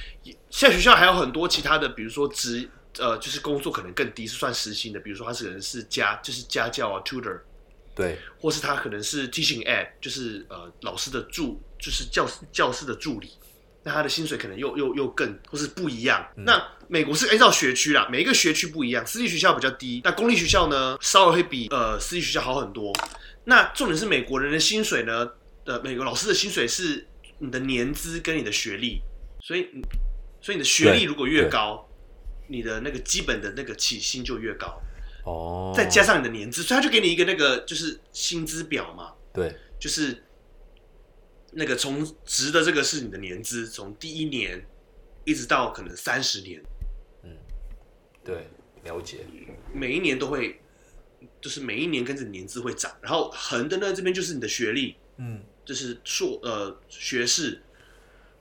[0.50, 7.40] 现在学校还有很多其他的，比如说职呃就是工作可能更低，是算时薪的，比如说他是可能是家就是家教啊 tutor，
[7.94, 13.30] 对或是他可能是 teaching aid，就是呃老师的助就是教教师的助理，
[13.82, 16.26] 那他的薪水可能又又又更或是不一样。
[16.36, 22.92] 那美国是按照学区啦，每一个学区不一样，私立学校比较低，那公立学校呢稍微会比呃私立学校好很多。
[23.44, 25.30] 那重点是美国人的薪水呢，
[25.64, 27.06] 呃，美国老师的薪水是
[27.38, 29.02] 你的年资跟你的学历，
[29.40, 29.68] 所以
[30.40, 31.86] 所以你的学历如果越高，
[32.48, 34.80] 你的那个基本的那个起薪就越高。
[35.24, 39.56] 哦，再加上你的年资，所以他就给你一个那个就是薪资表嘛，对。
[39.78, 40.22] 就是
[41.52, 44.66] 那个从值的这个是你的年资，从第一年
[45.24, 46.62] 一直到可能三十年，
[47.22, 47.30] 嗯。
[48.22, 48.48] 对
[48.84, 49.26] 了解，
[49.72, 50.60] 每一年都会，
[51.40, 57.62] 就是每一年跟着年资会涨，然后横的呢这边就是你的学历，嗯，就是硕呃学士，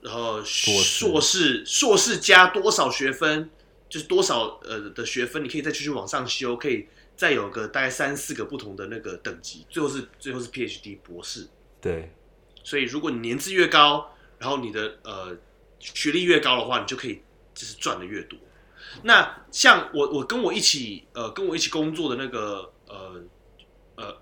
[0.02, 0.70] 然后士。
[0.82, 3.50] 硕士硕士加多少学分，
[3.94, 11.46] 就是多少呃的学分，你可以再继续往上修，可以再有个大概三四个不同的那个等级，最后是最后是 PhD 博士。
[11.80, 12.10] 对
[12.64, 15.36] 所以如果你年资越高，然后你的呃
[15.78, 17.22] 学历越高的话，你就可以
[17.54, 18.36] 就是赚的越多。
[19.04, 23.22] 那像我我跟我一起呃跟我一起工作的那个呃
[23.94, 24.16] 呃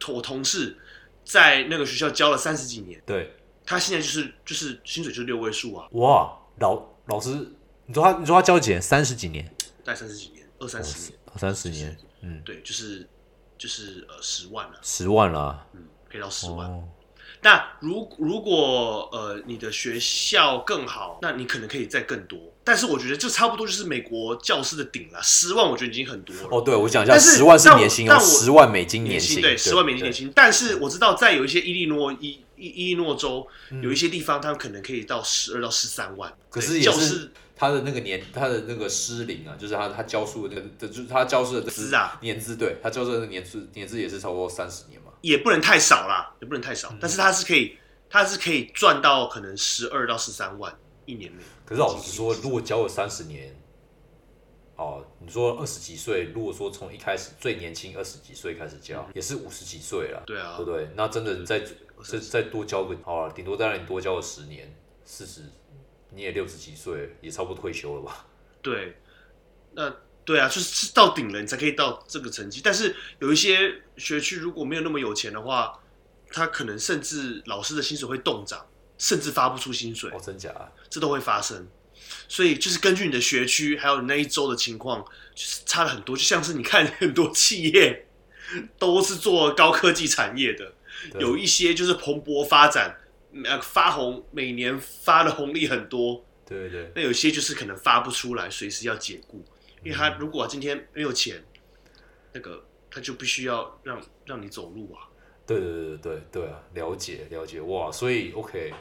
[0.00, 0.74] 同我同事，
[1.22, 3.36] 在那个学校教了三十几年，对
[3.66, 7.46] 他现在就是就是薪水就是六位数啊，哇，老老师，
[7.88, 8.82] 你说他你说他交几年？
[8.82, 9.42] 三十几年，
[9.82, 13.08] 大概三十几年，二三十年，二三十年，嗯，对，就是
[13.56, 16.68] 就是呃十万了，十万了，嗯，赔到十万。
[16.68, 16.84] 哦，
[17.40, 22.38] 那如如果呃你的学校更好，那你可能可以再更多。
[22.62, 26.48] 但是我觉得这差不多就是美国教师的顶了，十万我觉得已经很多了。
[26.50, 30.30] 哦，对，我讲一下，但十万是年薪哦，但我十万美金年薪，对，十万美金年薪。
[30.34, 36.30] 但是我知道在有一些伊利诺伊伊伊利诺州嗯有一些地方，他们可能可以到十二到十三万。
[36.50, 45.12] 可是教师他的那个年，他的那个师龄啊，就是他他教书的那个，就是他教书的资啊年资，对他教书的年资年资也是超过三十年嘛。
[45.20, 46.88] 也不能太少啦，也不能太少。
[46.92, 47.76] 嗯但是他是可以，
[48.08, 50.72] 他是可以赚到可能十二到十三万
[51.06, 51.42] 一年内。
[51.66, 53.52] 可是老实说，如果教了三十年，
[54.76, 60.88] 哦，你说二十几岁，如果说从一开始最年轻二十几岁开始教，也是五十几岁了，对啊对不对？
[60.94, 61.66] 那真的再再
[62.04, 64.72] 是再多教个，好了，顶多再让你多教个十年，
[65.04, 65.42] 四十，
[66.10, 68.26] 你也六十几岁，也差不多退休了吧？
[68.62, 68.96] 对，
[69.72, 69.94] 那
[70.24, 72.60] 对啊，就是是到顶了，你才可以到这个成绩。
[72.62, 75.78] 但是有一些学区如果没有那么有钱的话，
[76.30, 78.66] 他可能甚至老师的薪水会冻涨，
[78.98, 80.50] 甚至发不出薪水哦，，真假？
[80.50, 81.66] 啊这都会发生。
[82.28, 85.02] 所以就是根据你的学区还有你那一周的情况，
[85.34, 86.16] 就是差了很多。
[86.16, 88.06] 就像是你看很多企业
[88.78, 90.72] 都是做高科技产业的，
[91.18, 92.96] 有一些就是蓬勃发展，
[93.44, 96.84] 呃，发红每年发的红利很多，对对。
[96.84, 99.44] 对，那有些就是可能发不出来，随时要解雇，
[99.84, 101.44] 因为他如果今天没有钱，
[102.32, 105.08] 那个他就必须要让让你走路啊。
[105.46, 108.72] 对对对对对啊，了解了解哇，所以 OK，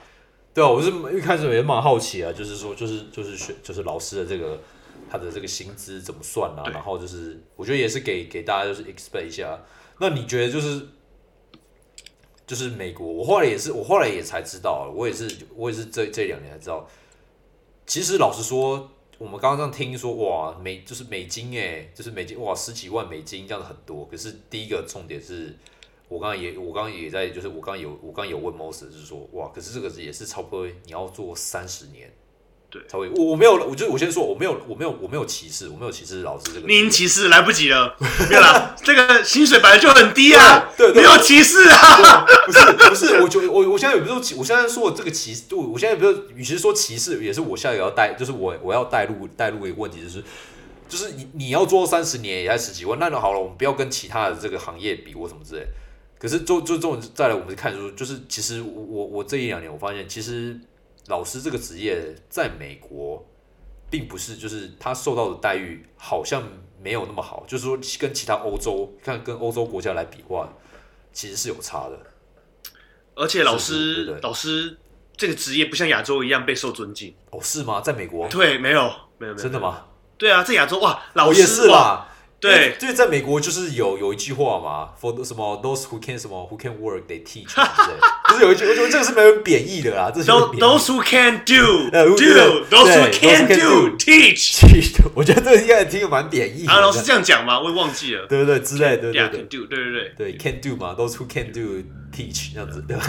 [0.54, 4.62] 对啊，我是一开始也蛮好奇啊，就是说就是就是学就是老师的这个
[5.10, 9.62] 他的这个薪资怎么算啊，然后就是我觉得也是给给大家就是 explain 一下，
[10.00, 10.86] 那你觉得就是
[12.48, 16.90] 就是美国，我后来也是我后来也才知道，我也是我也是这这两年才知道，
[17.86, 18.90] 其实老实说。
[19.20, 24.06] 我们刚刚这样听说，哇，美就是美金哎，就是美金哇，十几万美金这样子很多。
[24.06, 25.58] 可是第一个重点是，
[26.08, 32.14] 我刚刚也我刚刚也在，就是我刚有我刚有问 Moses，就是说哇，可是这个也是差不多你要做三十年，
[32.70, 33.10] 对才会。
[33.10, 36.68] 我我没有，我就我先说我没有我没有我没有歧视，我没有歧视老师这个。
[36.68, 37.96] 您歧视来不及了，
[38.30, 42.26] 没有啦，这个薪水本来就很低啊，对对对没有歧视啊。
[42.46, 50.24] 不是不是，我觉得我我现在也不是说歧，我现在说这个歧视，我我现在不是，与其说歧视，也是我现在也要带，就是我我要带入带入一个问题，就是
[50.90, 55.66] 就是你你要做三十年也才十几万，那就好了，我们不要跟其他的这个行业比或什么之类。
[56.20, 60.60] 可是就就这种再来，我们看说，就是其实我我我这一两年我发现，其实
[61.08, 63.26] 老师这个职业在美国，
[63.90, 66.44] 并不是就是他受到的待遇好像
[66.82, 70.52] 没有那么好，就是说跟其他欧洲看跟欧洲国家来比话，
[71.14, 72.00] 其实是有差的。
[73.16, 74.78] 而且老是是对对师老师
[75.16, 77.82] 这个职业不像亚洲一样备受尊敬，哦，是吗？
[77.82, 78.28] 在美国？
[78.28, 78.82] 对，没有
[79.18, 79.86] 没有没有，真的吗？
[80.18, 82.08] 对啊，在亚洲哇，老师我也是哇，啦。
[82.40, 87.48] 对就是在美国就是有有一句话嘛，for the- 什么 those who can 什么 who can work they teach？
[88.30, 92.16] 就是有一句，我觉得这个是没有贬义的啦，这是有 Those who can do 呃 do
[92.70, 94.62] those who can do teach
[95.16, 96.72] 我觉得这个应该听得蛮贬义的。
[96.72, 97.60] 啊，老师这样讲吗？
[97.60, 98.28] 我也忘记了。
[98.28, 100.14] 对对对之类的，对对对对对对。
[100.18, 101.82] 对，can do 嘛，those who can do
[102.16, 103.04] teach 这样子， 对吧？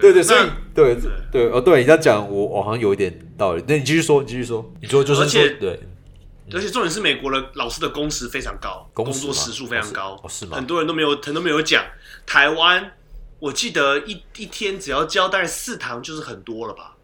[0.00, 0.96] 对对，所以那对
[1.30, 3.62] 对哦，对你这样讲，我我好像有一点道理。
[3.66, 5.78] 那你继续说，你继续说，你说就是对，
[6.54, 11.84] 而且重点是美国的老师的工时非常高，工工作时数非常高哦是哦是吗很多人都没有，很多没有讲。
[12.26, 12.92] 台湾
[13.38, 16.96] 我记得一一天只要教大概四堂就是很多了吧？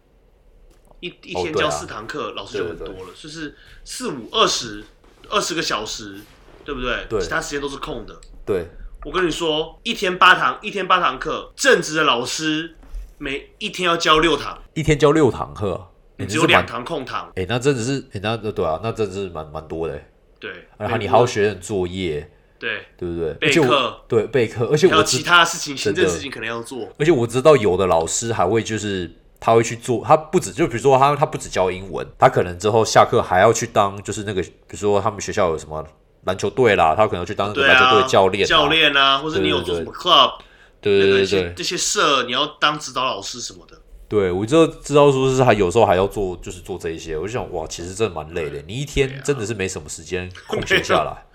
[1.01, 4.83] 一一天教四堂课，老师就很对对多了，就是四五二十
[5.29, 6.19] 二十个小时，
[6.65, 7.05] 对不对？
[7.09, 8.19] 对其他时间都是空的。
[8.45, 8.67] 对
[9.05, 12.75] 我跟你说，一天八堂，一天八堂课，正职的老师
[13.17, 17.31] 每一天要教六堂，一天教六堂课，你只有两堂空堂。
[17.35, 20.11] 哎、那真的是，哎、那对啊，那真的是蛮蛮多的欸。
[20.39, 23.33] 对，然后你还要学点作业，对，对不对？
[23.33, 26.87] 备课对备课，而且还有其我知，他事情、行政事情可能要做。
[26.97, 35.85] 而且我知道有的老师还会就是他会去做，他不止就比如说他他不止教英文，他可能之后下课还要去当就是那个，比如说他们学校有什么
[36.23, 40.39] 篮球队啦，他可能要去当那个篮球啊，队教练、教，练啊，或者你有做什么 club，
[40.81, 43.77] 对对对这些社，你要当指导老师什么的。
[44.09, 51.25] 对，我就知道说是他有时候还要做就是做这一些，我就想哇，其实真的蛮累的，你一天真的是没什么时间空闲下来，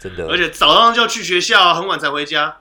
[0.00, 2.56] 真的，而且早上就要去学校，很晚才回家。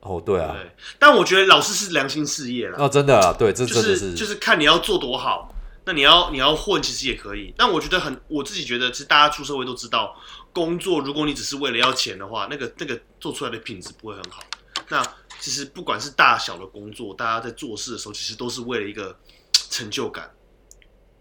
[0.00, 5.52] 哦对啊，对，但我觉得老师是良心事业啦，哦真的啊，对，这就真的是就是看你要做多好。
[5.84, 7.54] 那你要你要混，其实也可以。
[7.56, 10.14] 但我觉得很，我自己觉得，其实大家出社会都知道，
[10.52, 14.42] 工作如果你只是为了要钱的话，那个那个做出来的品质不会很好。
[14.90, 15.02] 那
[15.40, 19.18] 其实不管是大小的工作，大家在做事的时候，其实都是为了一个
[19.52, 20.34] 成就感，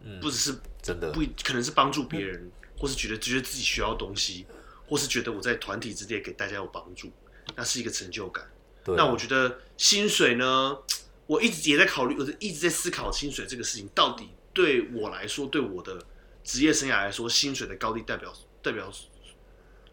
[0.01, 4.45] 嗯不只是真的不可能是帮助别人，或是觉得觉得自己需要东西，
[4.87, 7.11] 或是觉得我在团体之内给大家有帮助，
[7.55, 8.49] 那是一个成就感。
[8.83, 8.97] 对啊。
[8.97, 10.77] 那我觉得薪水呢，
[11.25, 16.03] 我一直也在考虑，我一直在思考薪水这个事情到底对我来说，对我的
[16.43, 18.91] 职业生涯来说，薪水的高低代表代表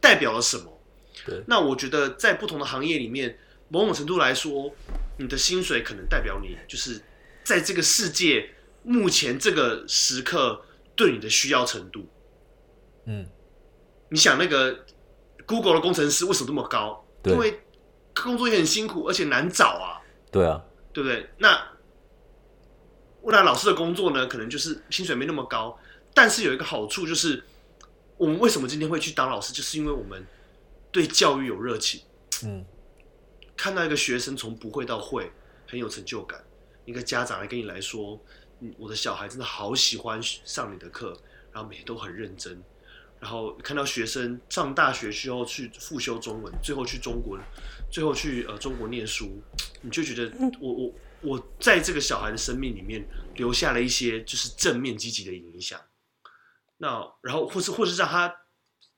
[0.00, 0.80] 代表了什么？
[1.24, 4.74] 对那我觉得在不同的行业里面，某种程度来说，
[5.18, 7.03] 你的薪水可能代表你就是
[7.42, 8.50] 在这个世界
[8.83, 12.09] 目前这个时刻对你的需要程度。
[13.07, 13.27] 嗯，
[14.09, 14.85] 你想那个
[15.46, 17.05] Google 的工程师为什么这么高？
[17.22, 17.61] 对因为
[18.14, 20.00] 工作也很辛苦，而且难找啊，
[20.31, 21.31] 对啊，对不对？
[21.38, 21.70] 那
[23.22, 25.79] 未来老师的工作呢，可能就是薪水没那么高，
[26.12, 27.42] 但是有一个好处就是，
[28.16, 30.27] 我们为什么今天会去当老师，就是因为我们
[30.92, 32.03] 对教育有热情。
[32.44, 32.64] 嗯，
[33.57, 35.31] 看到一个学生从不会到会，
[35.67, 36.43] 很有成就感。
[36.85, 38.21] 一个家长来跟你来说，
[38.61, 41.19] 嗯，我的小孩真的好喜欢上你的课，
[41.53, 42.62] 然后每天都很认真。
[43.21, 47.38] 然后看到学生上大学之后去复修中文，最后去中国，
[47.90, 49.40] 最后去呃中国念书，
[49.81, 53.03] 你就觉得我我我在这个小孩的生命里面
[53.37, 55.81] 留下了一些就是正面积极的影响。
[56.77, 58.35] 那然后或是或是让他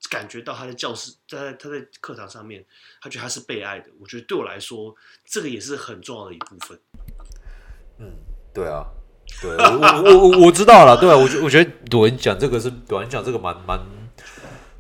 [0.08, 2.64] 感觉到他在教室在他在课堂上面，
[3.00, 3.90] 他觉得他是被爱的。
[4.00, 6.78] 我觉得对我来说，这个也是很重要的一部分。
[7.98, 8.12] 嗯
[8.52, 8.84] 对啊，
[9.40, 13.78] 对我我我我知道了，对啊，我觉我觉得朵你讲这个是朵你讲这个蛮蛮，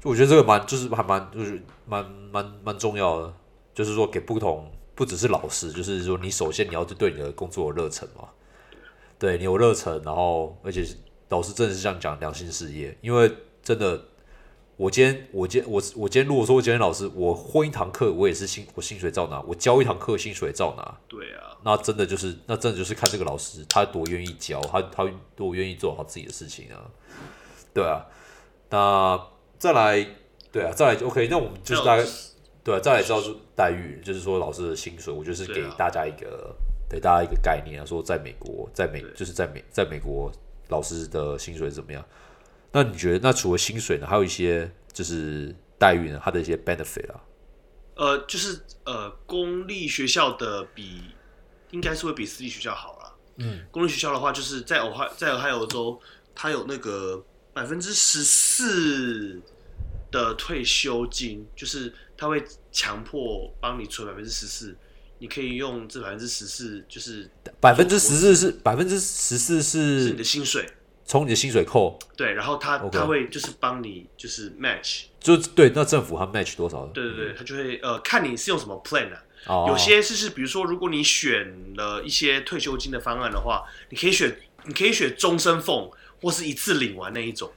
[0.02, 3.34] 我觉得这个蛮就是还蛮就是蛮蛮蛮重要的，
[3.74, 8.28] 就是说给不同不只是老师，就是说你首先你要对你的工作有热忱嘛，
[9.18, 10.86] 对你有热忱，然后而且
[11.28, 14.02] 老师真的是这样讲良心事业，因为真的。
[14.76, 20.98] 我今天，我今天，我我今天，如果说我今天老师，我混一堂课，我也是薪，我薪水照拿；我教一堂课，薪水照拿。
[21.08, 26.84] 对啊，那真的就是，那真的就是看这个老师他多愿意教，他他多愿意做好自己的事情啊，
[27.72, 28.04] 对啊。
[28.68, 29.18] 那
[29.58, 30.06] 再来，
[30.52, 31.26] 对啊，再来就 OK。
[31.30, 32.04] 那我们就是大概，
[32.62, 36.54] 对啊，再来知道就待遇，就是说老师的薪水，我就是给大家一个，
[36.86, 40.30] 给大家一个概念啊，说在美国，在美就是在美在美国
[40.68, 42.04] 老师的薪水怎么样？
[42.76, 47.24] 那你觉得，那除了薪水呢，还有一些就是待遇呢，它的一些 benefit 啊？
[47.94, 51.00] 呃，就是呃，公立学校的比
[51.70, 53.14] 应该是会比私立学校好啦。
[53.38, 55.98] 嗯，公立学校的话，就是在俄亥在俄亥俄州，
[56.34, 59.40] 它有那个百分之十四
[60.10, 64.76] 的退休金，就是他会强迫帮你存百分之十四，
[65.18, 70.68] 你可以用这百分之十四，就是百分之十四是百分之十四是你的薪水，
[71.06, 76.84] 从你的薪水扣，对，然后他 OK 他会就是帮你就是 match，就是对，那政府他 match 多少？
[76.86, 85.90] 对对对，他就会呃看你是用什么 plan 啊，哦，有些是是，比如说，如果你选了一些退休金的方案的话，你可以选，你可以选终身俸，
[86.20, 87.52] 或是一次领完那一种。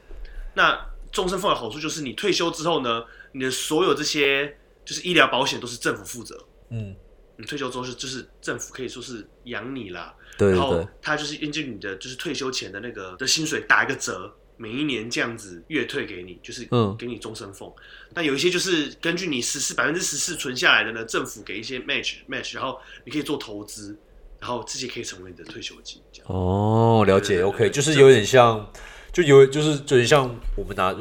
[0.54, 0.80] 那
[1.12, 6.46] 终身俸的好处就是，你退休之后呢，你的所有这些就是医疗保险都是政府负责。
[6.70, 6.96] 嗯，
[7.40, 17.74] 你退休之后是就是政府可以说是养你啦，然后对对对，他就是根据你的就是退休前的那个的薪水打一个折，每一年这样子月退给你，就是嗯给你终身俸。
[18.14, 23.98] 那有一些就是根据你十四百分之十四存下来的呢，政府给一些 match match，然后你可以做投资，
[24.42, 26.28] 然后自己可以成为你的退休金，这样。
[26.30, 28.70] 哦，了解对对对，OK，对就是有点像，
[29.14, 30.94] 就有就是有点像我们拿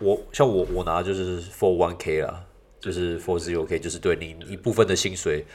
[0.00, 2.44] 我像我我拿就是 for one k 啦，
[2.78, 5.46] 就是 for zero k，就是对你一部分的薪水，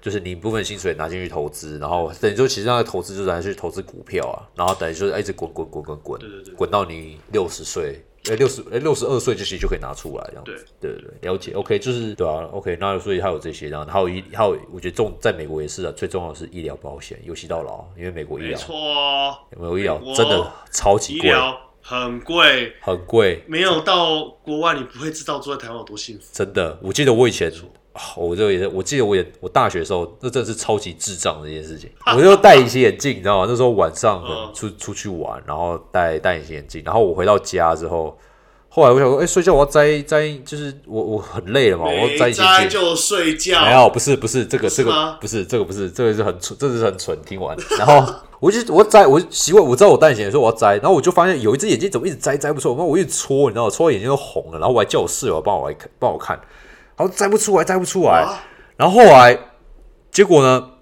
[0.00, 8.04] 就是你一部分薪水拿进去投资，然后等于说其实那个投资就是拿去投资股票啊，然后等于就是一直滚滚滚滚滚，对对对滚到你六十岁。
[8.28, 10.66] 哎，六十哎，六十二岁这些就可以拿出来，这样子。
[10.78, 11.52] 对对了解。
[11.52, 12.46] OK，就是对啊。
[12.52, 26.24] OK，那所以还有这些，然后还有一还有，我觉得重在美国也是啊，最重要的是医疗保险，尤其到老，因为美国医疗没错哦，有没有医疗真的超级贵，医疗很贵，很贵，没有到国外你不会知道住在台湾有多幸福。
[26.30, 26.78] 真的。
[26.82, 27.54] 我记得我以前，啊
[28.16, 31.90] 我这个也是，我记得我也我大学的时候，那真的是超级智障的一件事情。
[32.16, 33.46] 我就戴隐形眼镜，你知道吗？
[33.48, 34.22] 那时候晚上
[34.54, 38.16] 出出去玩，然后戴戴隐形眼镜，然后我回到家之后，
[38.68, 42.80] 后来我想说，哎、睡觉我要摘摘，就是我我很累了嘛，我要摘隐形眼镜。
[42.80, 47.18] 就睡觉，没有，不是不是这个这个不是这个不是这个是很蠢，这个是很蠢。
[47.24, 53.70] 听完，然后我就我摘，我习惯我知道我戴隐形眼镜说我要摘，然后我就发现有一只眼睛怎么一直摘摘不出来，然后我一直搓，你知道吗？
[53.70, 56.38] 搓到眼睛都红了，然后我还叫我室友帮我来看帮我看，
[56.98, 58.42] 然后摘不出来，摘不出来，啊
[58.76, 59.38] 然后后来
[60.10, 60.72] 结果呢？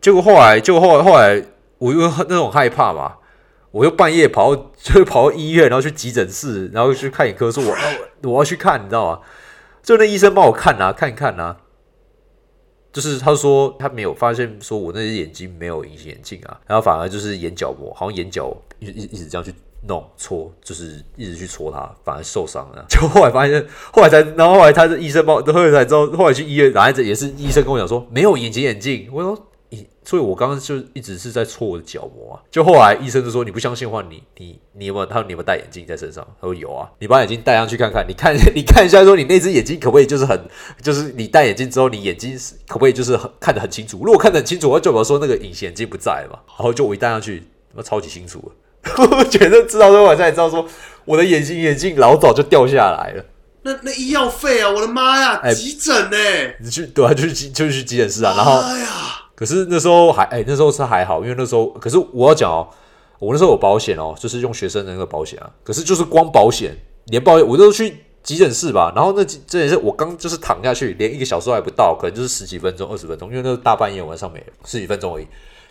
[0.00, 1.44] 结果后来结果后来后来
[1.78, 3.16] 我又那种害怕嘛，
[3.72, 7.76] 我又半夜跑到就跑到医院，然后去急诊室，然后去看眼科，说我
[8.22, 9.20] 我我要去看，你知道吗？
[9.82, 11.56] 就那医生帮我看啊，看一看啊，
[12.92, 19.52] 就是他说他没有发现说我那只眼睛没有隐形眼镜啊，然后反而就是眼角膜，好像眼角一一一直这样去
[19.86, 22.84] 弄搓，就是一直去搓它，反而受伤了。
[22.90, 29.44] 就后来发现，后来才，然后后来他的医生帮我，后来才知道，后来去医院，然后也是医生跟我讲说没有隐形眼镜，我说。
[30.02, 32.40] 所以，我刚刚就一直是在搓我的角膜啊。
[32.50, 35.04] 就后来医生就说：“你不相信的话，你你你有没有？
[35.04, 36.26] 他说你有没有戴眼镜在身上？
[36.40, 36.90] 他说有啊。
[36.98, 40.40] 你把眼镜戴上去看看，你看 你看一下，说你那只眼睛可不可以就是很，
[40.80, 42.34] 就是你戴眼镜之后，你眼睛
[42.66, 43.98] 可不可以就是很看得很清楚？
[43.98, 46.38] 如果看得很清楚，我就表示说那个隐形眼镜不在嘛。
[46.56, 47.42] 然后就我一戴上去，
[47.74, 48.50] 那超级清楚
[49.10, 50.66] 我觉得知道说晚上也知道说
[51.04, 53.24] 我的眼睛眼镜老早就掉下来了。
[53.62, 55.52] 那那医药费啊，我的妈呀！
[55.52, 56.16] 急诊呢？
[56.60, 58.32] 你去对啊，就去就去急诊室啊。
[58.36, 58.86] 然后哎呀。
[59.34, 62.66] 可是那时候还哎，那时候是还好，因为那时候可是我要讲哦，
[63.18, 65.50] 我那时候有保险哦，就是用学生的那个保险啊。
[65.62, 66.76] 可是就是光保险，
[67.06, 68.92] 连保险我都去急诊室吧。
[68.96, 75.26] 然后那这也是我刚就是躺下去，连一个小时还不到，可能就是十几分钟、二十分钟，因为那是大半夜晚上没十几分钟而已。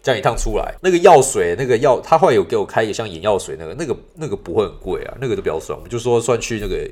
[0.07, 6.89] 这样一趟出来，那个药水那个药，他后来有给我开一个像眼药水那个，那个那个不会很贵啊，那个都比较爽，我们就说算去那个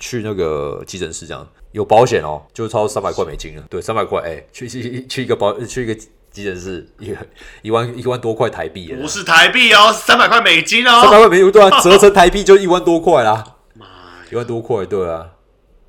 [0.00, 1.46] 去那个急诊室这样。
[1.72, 3.64] 有保险哦，就超三百块美金了。
[3.68, 5.94] 对，三百块，哎，去去去一个保去一个
[6.30, 7.14] 急诊室，一
[7.60, 8.90] 一万一万多块台币。
[8.94, 11.02] 不是台币哦，三百块美金哦。
[11.02, 13.44] 三百块美金对啊， 折成台币就一万多块啦。
[13.74, 13.86] 妈，
[14.32, 15.32] 一万多块，对啊。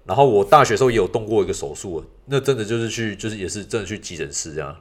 [0.04, 4.76] 然后我大学时候也有动过一个手术，那真的就是去，就是也是真的去急诊室这样。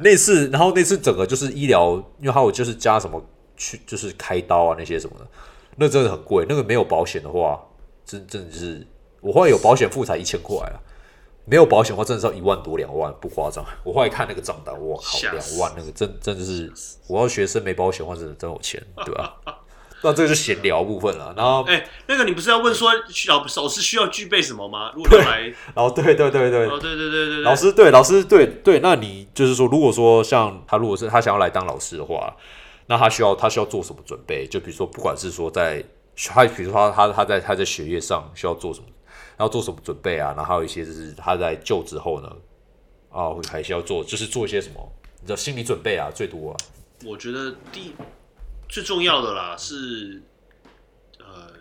[0.00, 3.22] 那次，然后那次整个就是医疗，因为还有就是加什么
[3.56, 5.26] 去，就是开刀啊那些什么的，
[5.76, 6.44] 那真的很贵。
[6.48, 7.60] 那个没有保险的话，
[8.04, 8.86] 真真的是。
[9.20, 10.78] 我后来有保险付才一千块啊，
[11.44, 13.64] 没有保险的话，真的是要一万多两万，不夸张。
[13.82, 16.72] 我后来看那个账单，我靠，两万那个真真的是，
[17.08, 19.36] 我要学生没保险话，真的真有钱，对吧？
[20.06, 21.34] 那这个就闲聊部分了。
[21.36, 22.92] 然后，哎，那个你不是要问说
[23.26, 24.92] 老老师需要具备什么吗？
[24.94, 32.32] 如果来，然后对对对对，哦对对对对，老师对老师对对，那你就是说，如果说像他如果是他想要来当老师的话，
[32.86, 34.46] 那他需要他需要做什么准备？
[34.46, 35.82] 就比如说，不管是说在
[36.16, 38.86] 他，比如说他他在他在学业上需要做什么？
[39.38, 40.32] 要做什么准备啊？
[40.36, 42.32] 然后还有一些就是他在就职后呢，
[43.10, 44.92] 啊，还需要做，就是做一些什么？
[45.20, 46.56] 你知道心理准备啊，最多啊。
[47.04, 47.92] 我觉得第
[48.68, 50.22] 最重要的啦是，
[51.18, 51.52] 呃，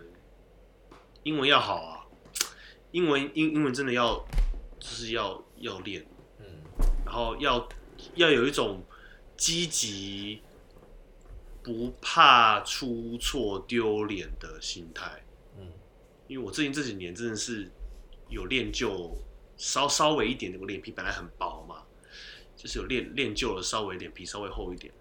[1.24, 2.06] 英文要好啊，
[2.92, 4.16] 英文英英文真的要
[4.80, 6.06] 就是要要练，
[6.40, 6.46] 嗯，
[7.06, 7.68] 然后要
[8.16, 8.84] 要有一种
[9.38, 10.42] 积极、
[11.64, 15.24] 不怕出错、丢脸的心态。
[15.58, 15.72] 嗯
[16.28, 17.70] 因为我最近这几年真的是
[18.30, 19.16] 有练就
[19.58, 21.84] 稍稍微一点点，我脸皮本来很薄嘛，
[22.58, 24.92] 就是有练练就了稍微脸皮稍微厚一点。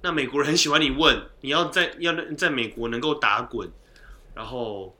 [0.00, 3.70] 对，那美国人很喜欢你问，你要在 要在美国能够打滚，
[4.34, 4.96] 然后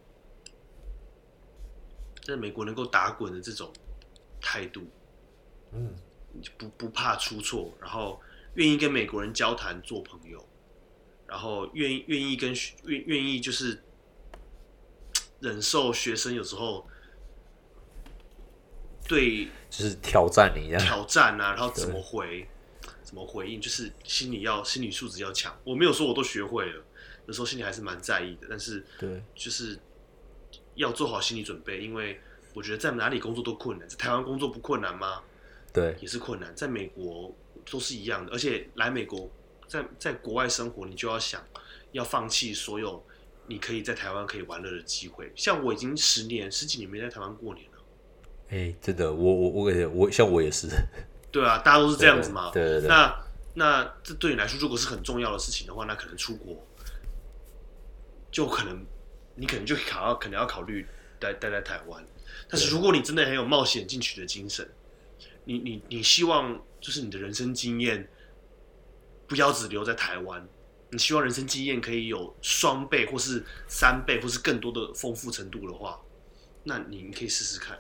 [2.22, 3.72] 在美国能够打滚的这种
[4.40, 4.86] 态度，
[5.72, 5.94] 嗯，
[6.56, 8.20] 不不怕出错，然后
[8.54, 10.44] 愿意跟美国人交谈做朋友，
[11.26, 13.82] 然后愿意愿意跟愿愿意就是。
[15.40, 16.84] 忍受学生有时候
[19.06, 22.44] 对，就是挑战你挑战啊，然后怎么回，
[23.08, 25.58] 怎么回应，就是心理要心理素质要强。
[25.64, 26.84] 我没有说我都学会了，
[27.24, 29.78] 有时候心里还是蛮在意的，但是对，就是
[30.74, 32.20] 要做好心理准备，因为
[32.52, 35.22] 我觉得在哪里工作都困难，在台湾工作不困难吗？
[35.72, 37.34] 对，也是困难，在美国
[37.70, 39.30] 都是一样的，而且来美国
[39.66, 41.42] 在在国外生活，你就要想
[41.92, 43.02] 要放弃所有。
[43.50, 47.78] 你可以在台湾可以玩乐的机会，像我已经十年十几年没在台湾过年了。
[48.50, 50.68] 哎，真的，我我我感觉我像我也是。
[51.30, 52.50] 对啊，大家都是这样子嘛。
[52.52, 52.88] 对对对。
[52.88, 53.24] 那
[53.54, 56.64] 那这对你来说，如果是很重要的事情的话，那可能出国
[58.30, 58.84] 就可能
[59.34, 60.86] 你可能就考要可能要考虑
[61.18, 62.04] 待待在台湾。
[62.48, 64.68] 但是如果你真的很有冒险进取的精神，
[65.44, 68.08] 你你你希望就是你的人生经验
[69.26, 70.46] 不要只留在台湾。
[70.90, 76.00] 你希望人生经验可以有双倍，或是三倍，或是更多的丰富程度的话，
[76.64, 77.78] 那你可以试试看，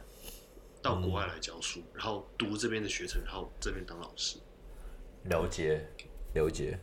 [0.88, 4.38] 到国外来教书，然后读这边的学程，然后这边当老师。
[5.24, 5.86] 了解，
[6.32, 6.78] 了解。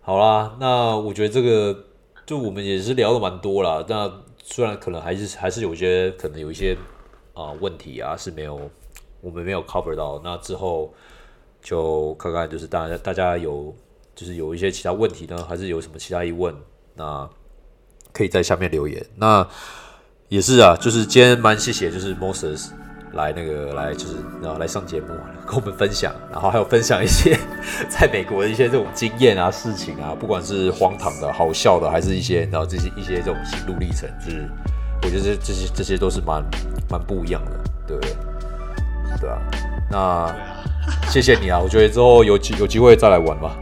[0.00, 1.86] 好啦，那我觉得这个
[2.24, 3.84] 就我们也是聊的蛮多了。
[3.88, 6.76] 那虽然可能还是还是有些可能有一些
[7.32, 8.70] 啊问题啊是没有
[9.20, 10.94] 我们没有 cover 到，那之后
[11.60, 13.74] 就看看就是大家大家有。
[14.16, 16.54] 就是有一些其他问题呢，还是有什么其他疑问，
[16.94, 17.28] 那
[18.12, 19.04] 可以在下面留言。
[19.16, 19.44] 那
[20.28, 22.70] 也是啊，就是今天蛮谢谢，就是 Moses
[23.14, 25.08] 来那个来就是啊来上节目
[25.46, 27.38] 跟我们分享，然后还有分享一些
[27.88, 34.48] 在美国的一些这种经验啊、事情啊，不管是荒唐的、好笑的，还是一些然后这些一些这种心路历程，就是
[35.02, 36.42] 我觉得这这些这些都是蛮
[36.90, 37.50] 蛮不一样的，
[37.86, 37.98] 对
[39.20, 39.30] 对？
[39.30, 39.38] 啊。
[39.90, 40.34] 那，
[41.08, 43.56] 谢谢你啊，我觉得之后有机有机会再来玩吧。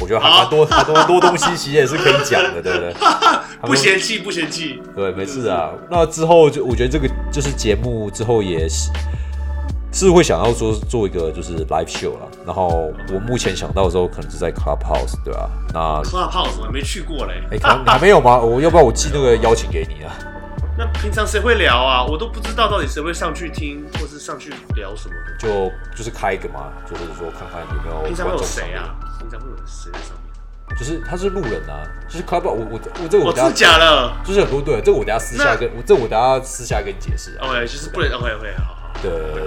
[0.00, 2.94] 我觉得还蛮多还多多东西，其实也是可以讲的，对不对？
[3.62, 4.80] 不嫌弃不嫌弃。
[4.94, 5.70] 对，没事啊。
[5.90, 8.90] 那之后就我觉得这个就是节目之后也是
[9.92, 12.26] 是会想要做做一个就是 live show 啦。
[12.44, 17.42] 然后我目前想到的时候可能是在 clubhouse，对吧、那 Clubhouse 我还没去过嘞。
[17.50, 18.38] 哎，可能你还没有吗？
[18.38, 20.12] 我要不要我寄那个邀请给你啊？
[20.78, 22.04] 那平常谁会聊啊？
[22.04, 25.34] 我都不知道到底谁会上去听，或是上去聊什么的。
[25.38, 28.94] 就就是开一个嘛，就是说看看有没有平常会有谁啊？
[29.38, 30.26] 平常会有谁在上面？
[30.76, 37.46] 就是他是路人啊，就是 club 我我我这个我真的我等下假的就是很多对，这个我等下私下那跟我这我等下私下跟你解释啊。
[37.46, 38.90] ？OK，就是不能 OK OK 好好。
[39.00, 39.42] 对对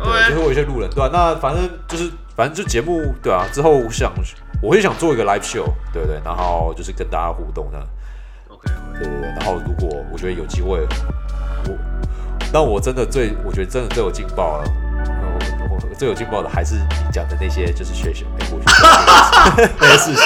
[0.00, 4.12] OK 就是我有一些路人对吧、那反正就是反正就节目对啊，之后我想
[4.62, 6.20] 我会想做一个 live show，对不对？
[6.24, 7.78] 然后就是跟大家互动的
[8.48, 9.28] ，OK，对对对。
[9.30, 10.86] 然后如果我觉得有机会，
[11.66, 11.76] 我
[12.52, 14.64] 那我真的最我觉得真的最有劲爆了。
[16.02, 16.82] 最有劲爆的还是你
[17.12, 18.74] 讲的那些，就是学学美国学校
[19.78, 20.24] 那些事情，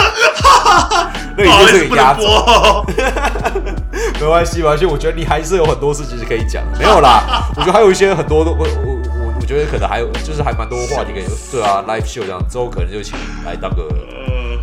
[1.37, 2.22] 那已经是个压轴。
[2.22, 2.87] 播。
[4.18, 4.87] 没关系，没关系。
[4.87, 6.79] 我觉得你还是有很多事情是可以讲的。
[6.79, 11.27] 没有啦， 我觉得还有一些很多都，我我我我觉得可能还有就是还蛮多话题可以。
[11.53, 14.57] 对啊，live show 这样之后可能就请你来当个呃，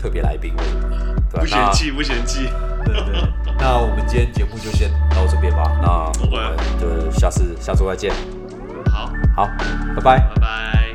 [0.00, 0.54] 特别来宾，
[1.32, 2.48] 不嫌弃，不嫌弃。
[2.84, 5.64] 对对，那我们今天节目就先到这边吧。
[5.82, 5.88] 那
[6.24, 8.12] 我们就下次下周再见。
[9.34, 9.46] 好，
[9.96, 10.18] 拜拜。
[10.18, 10.91] 拜拜。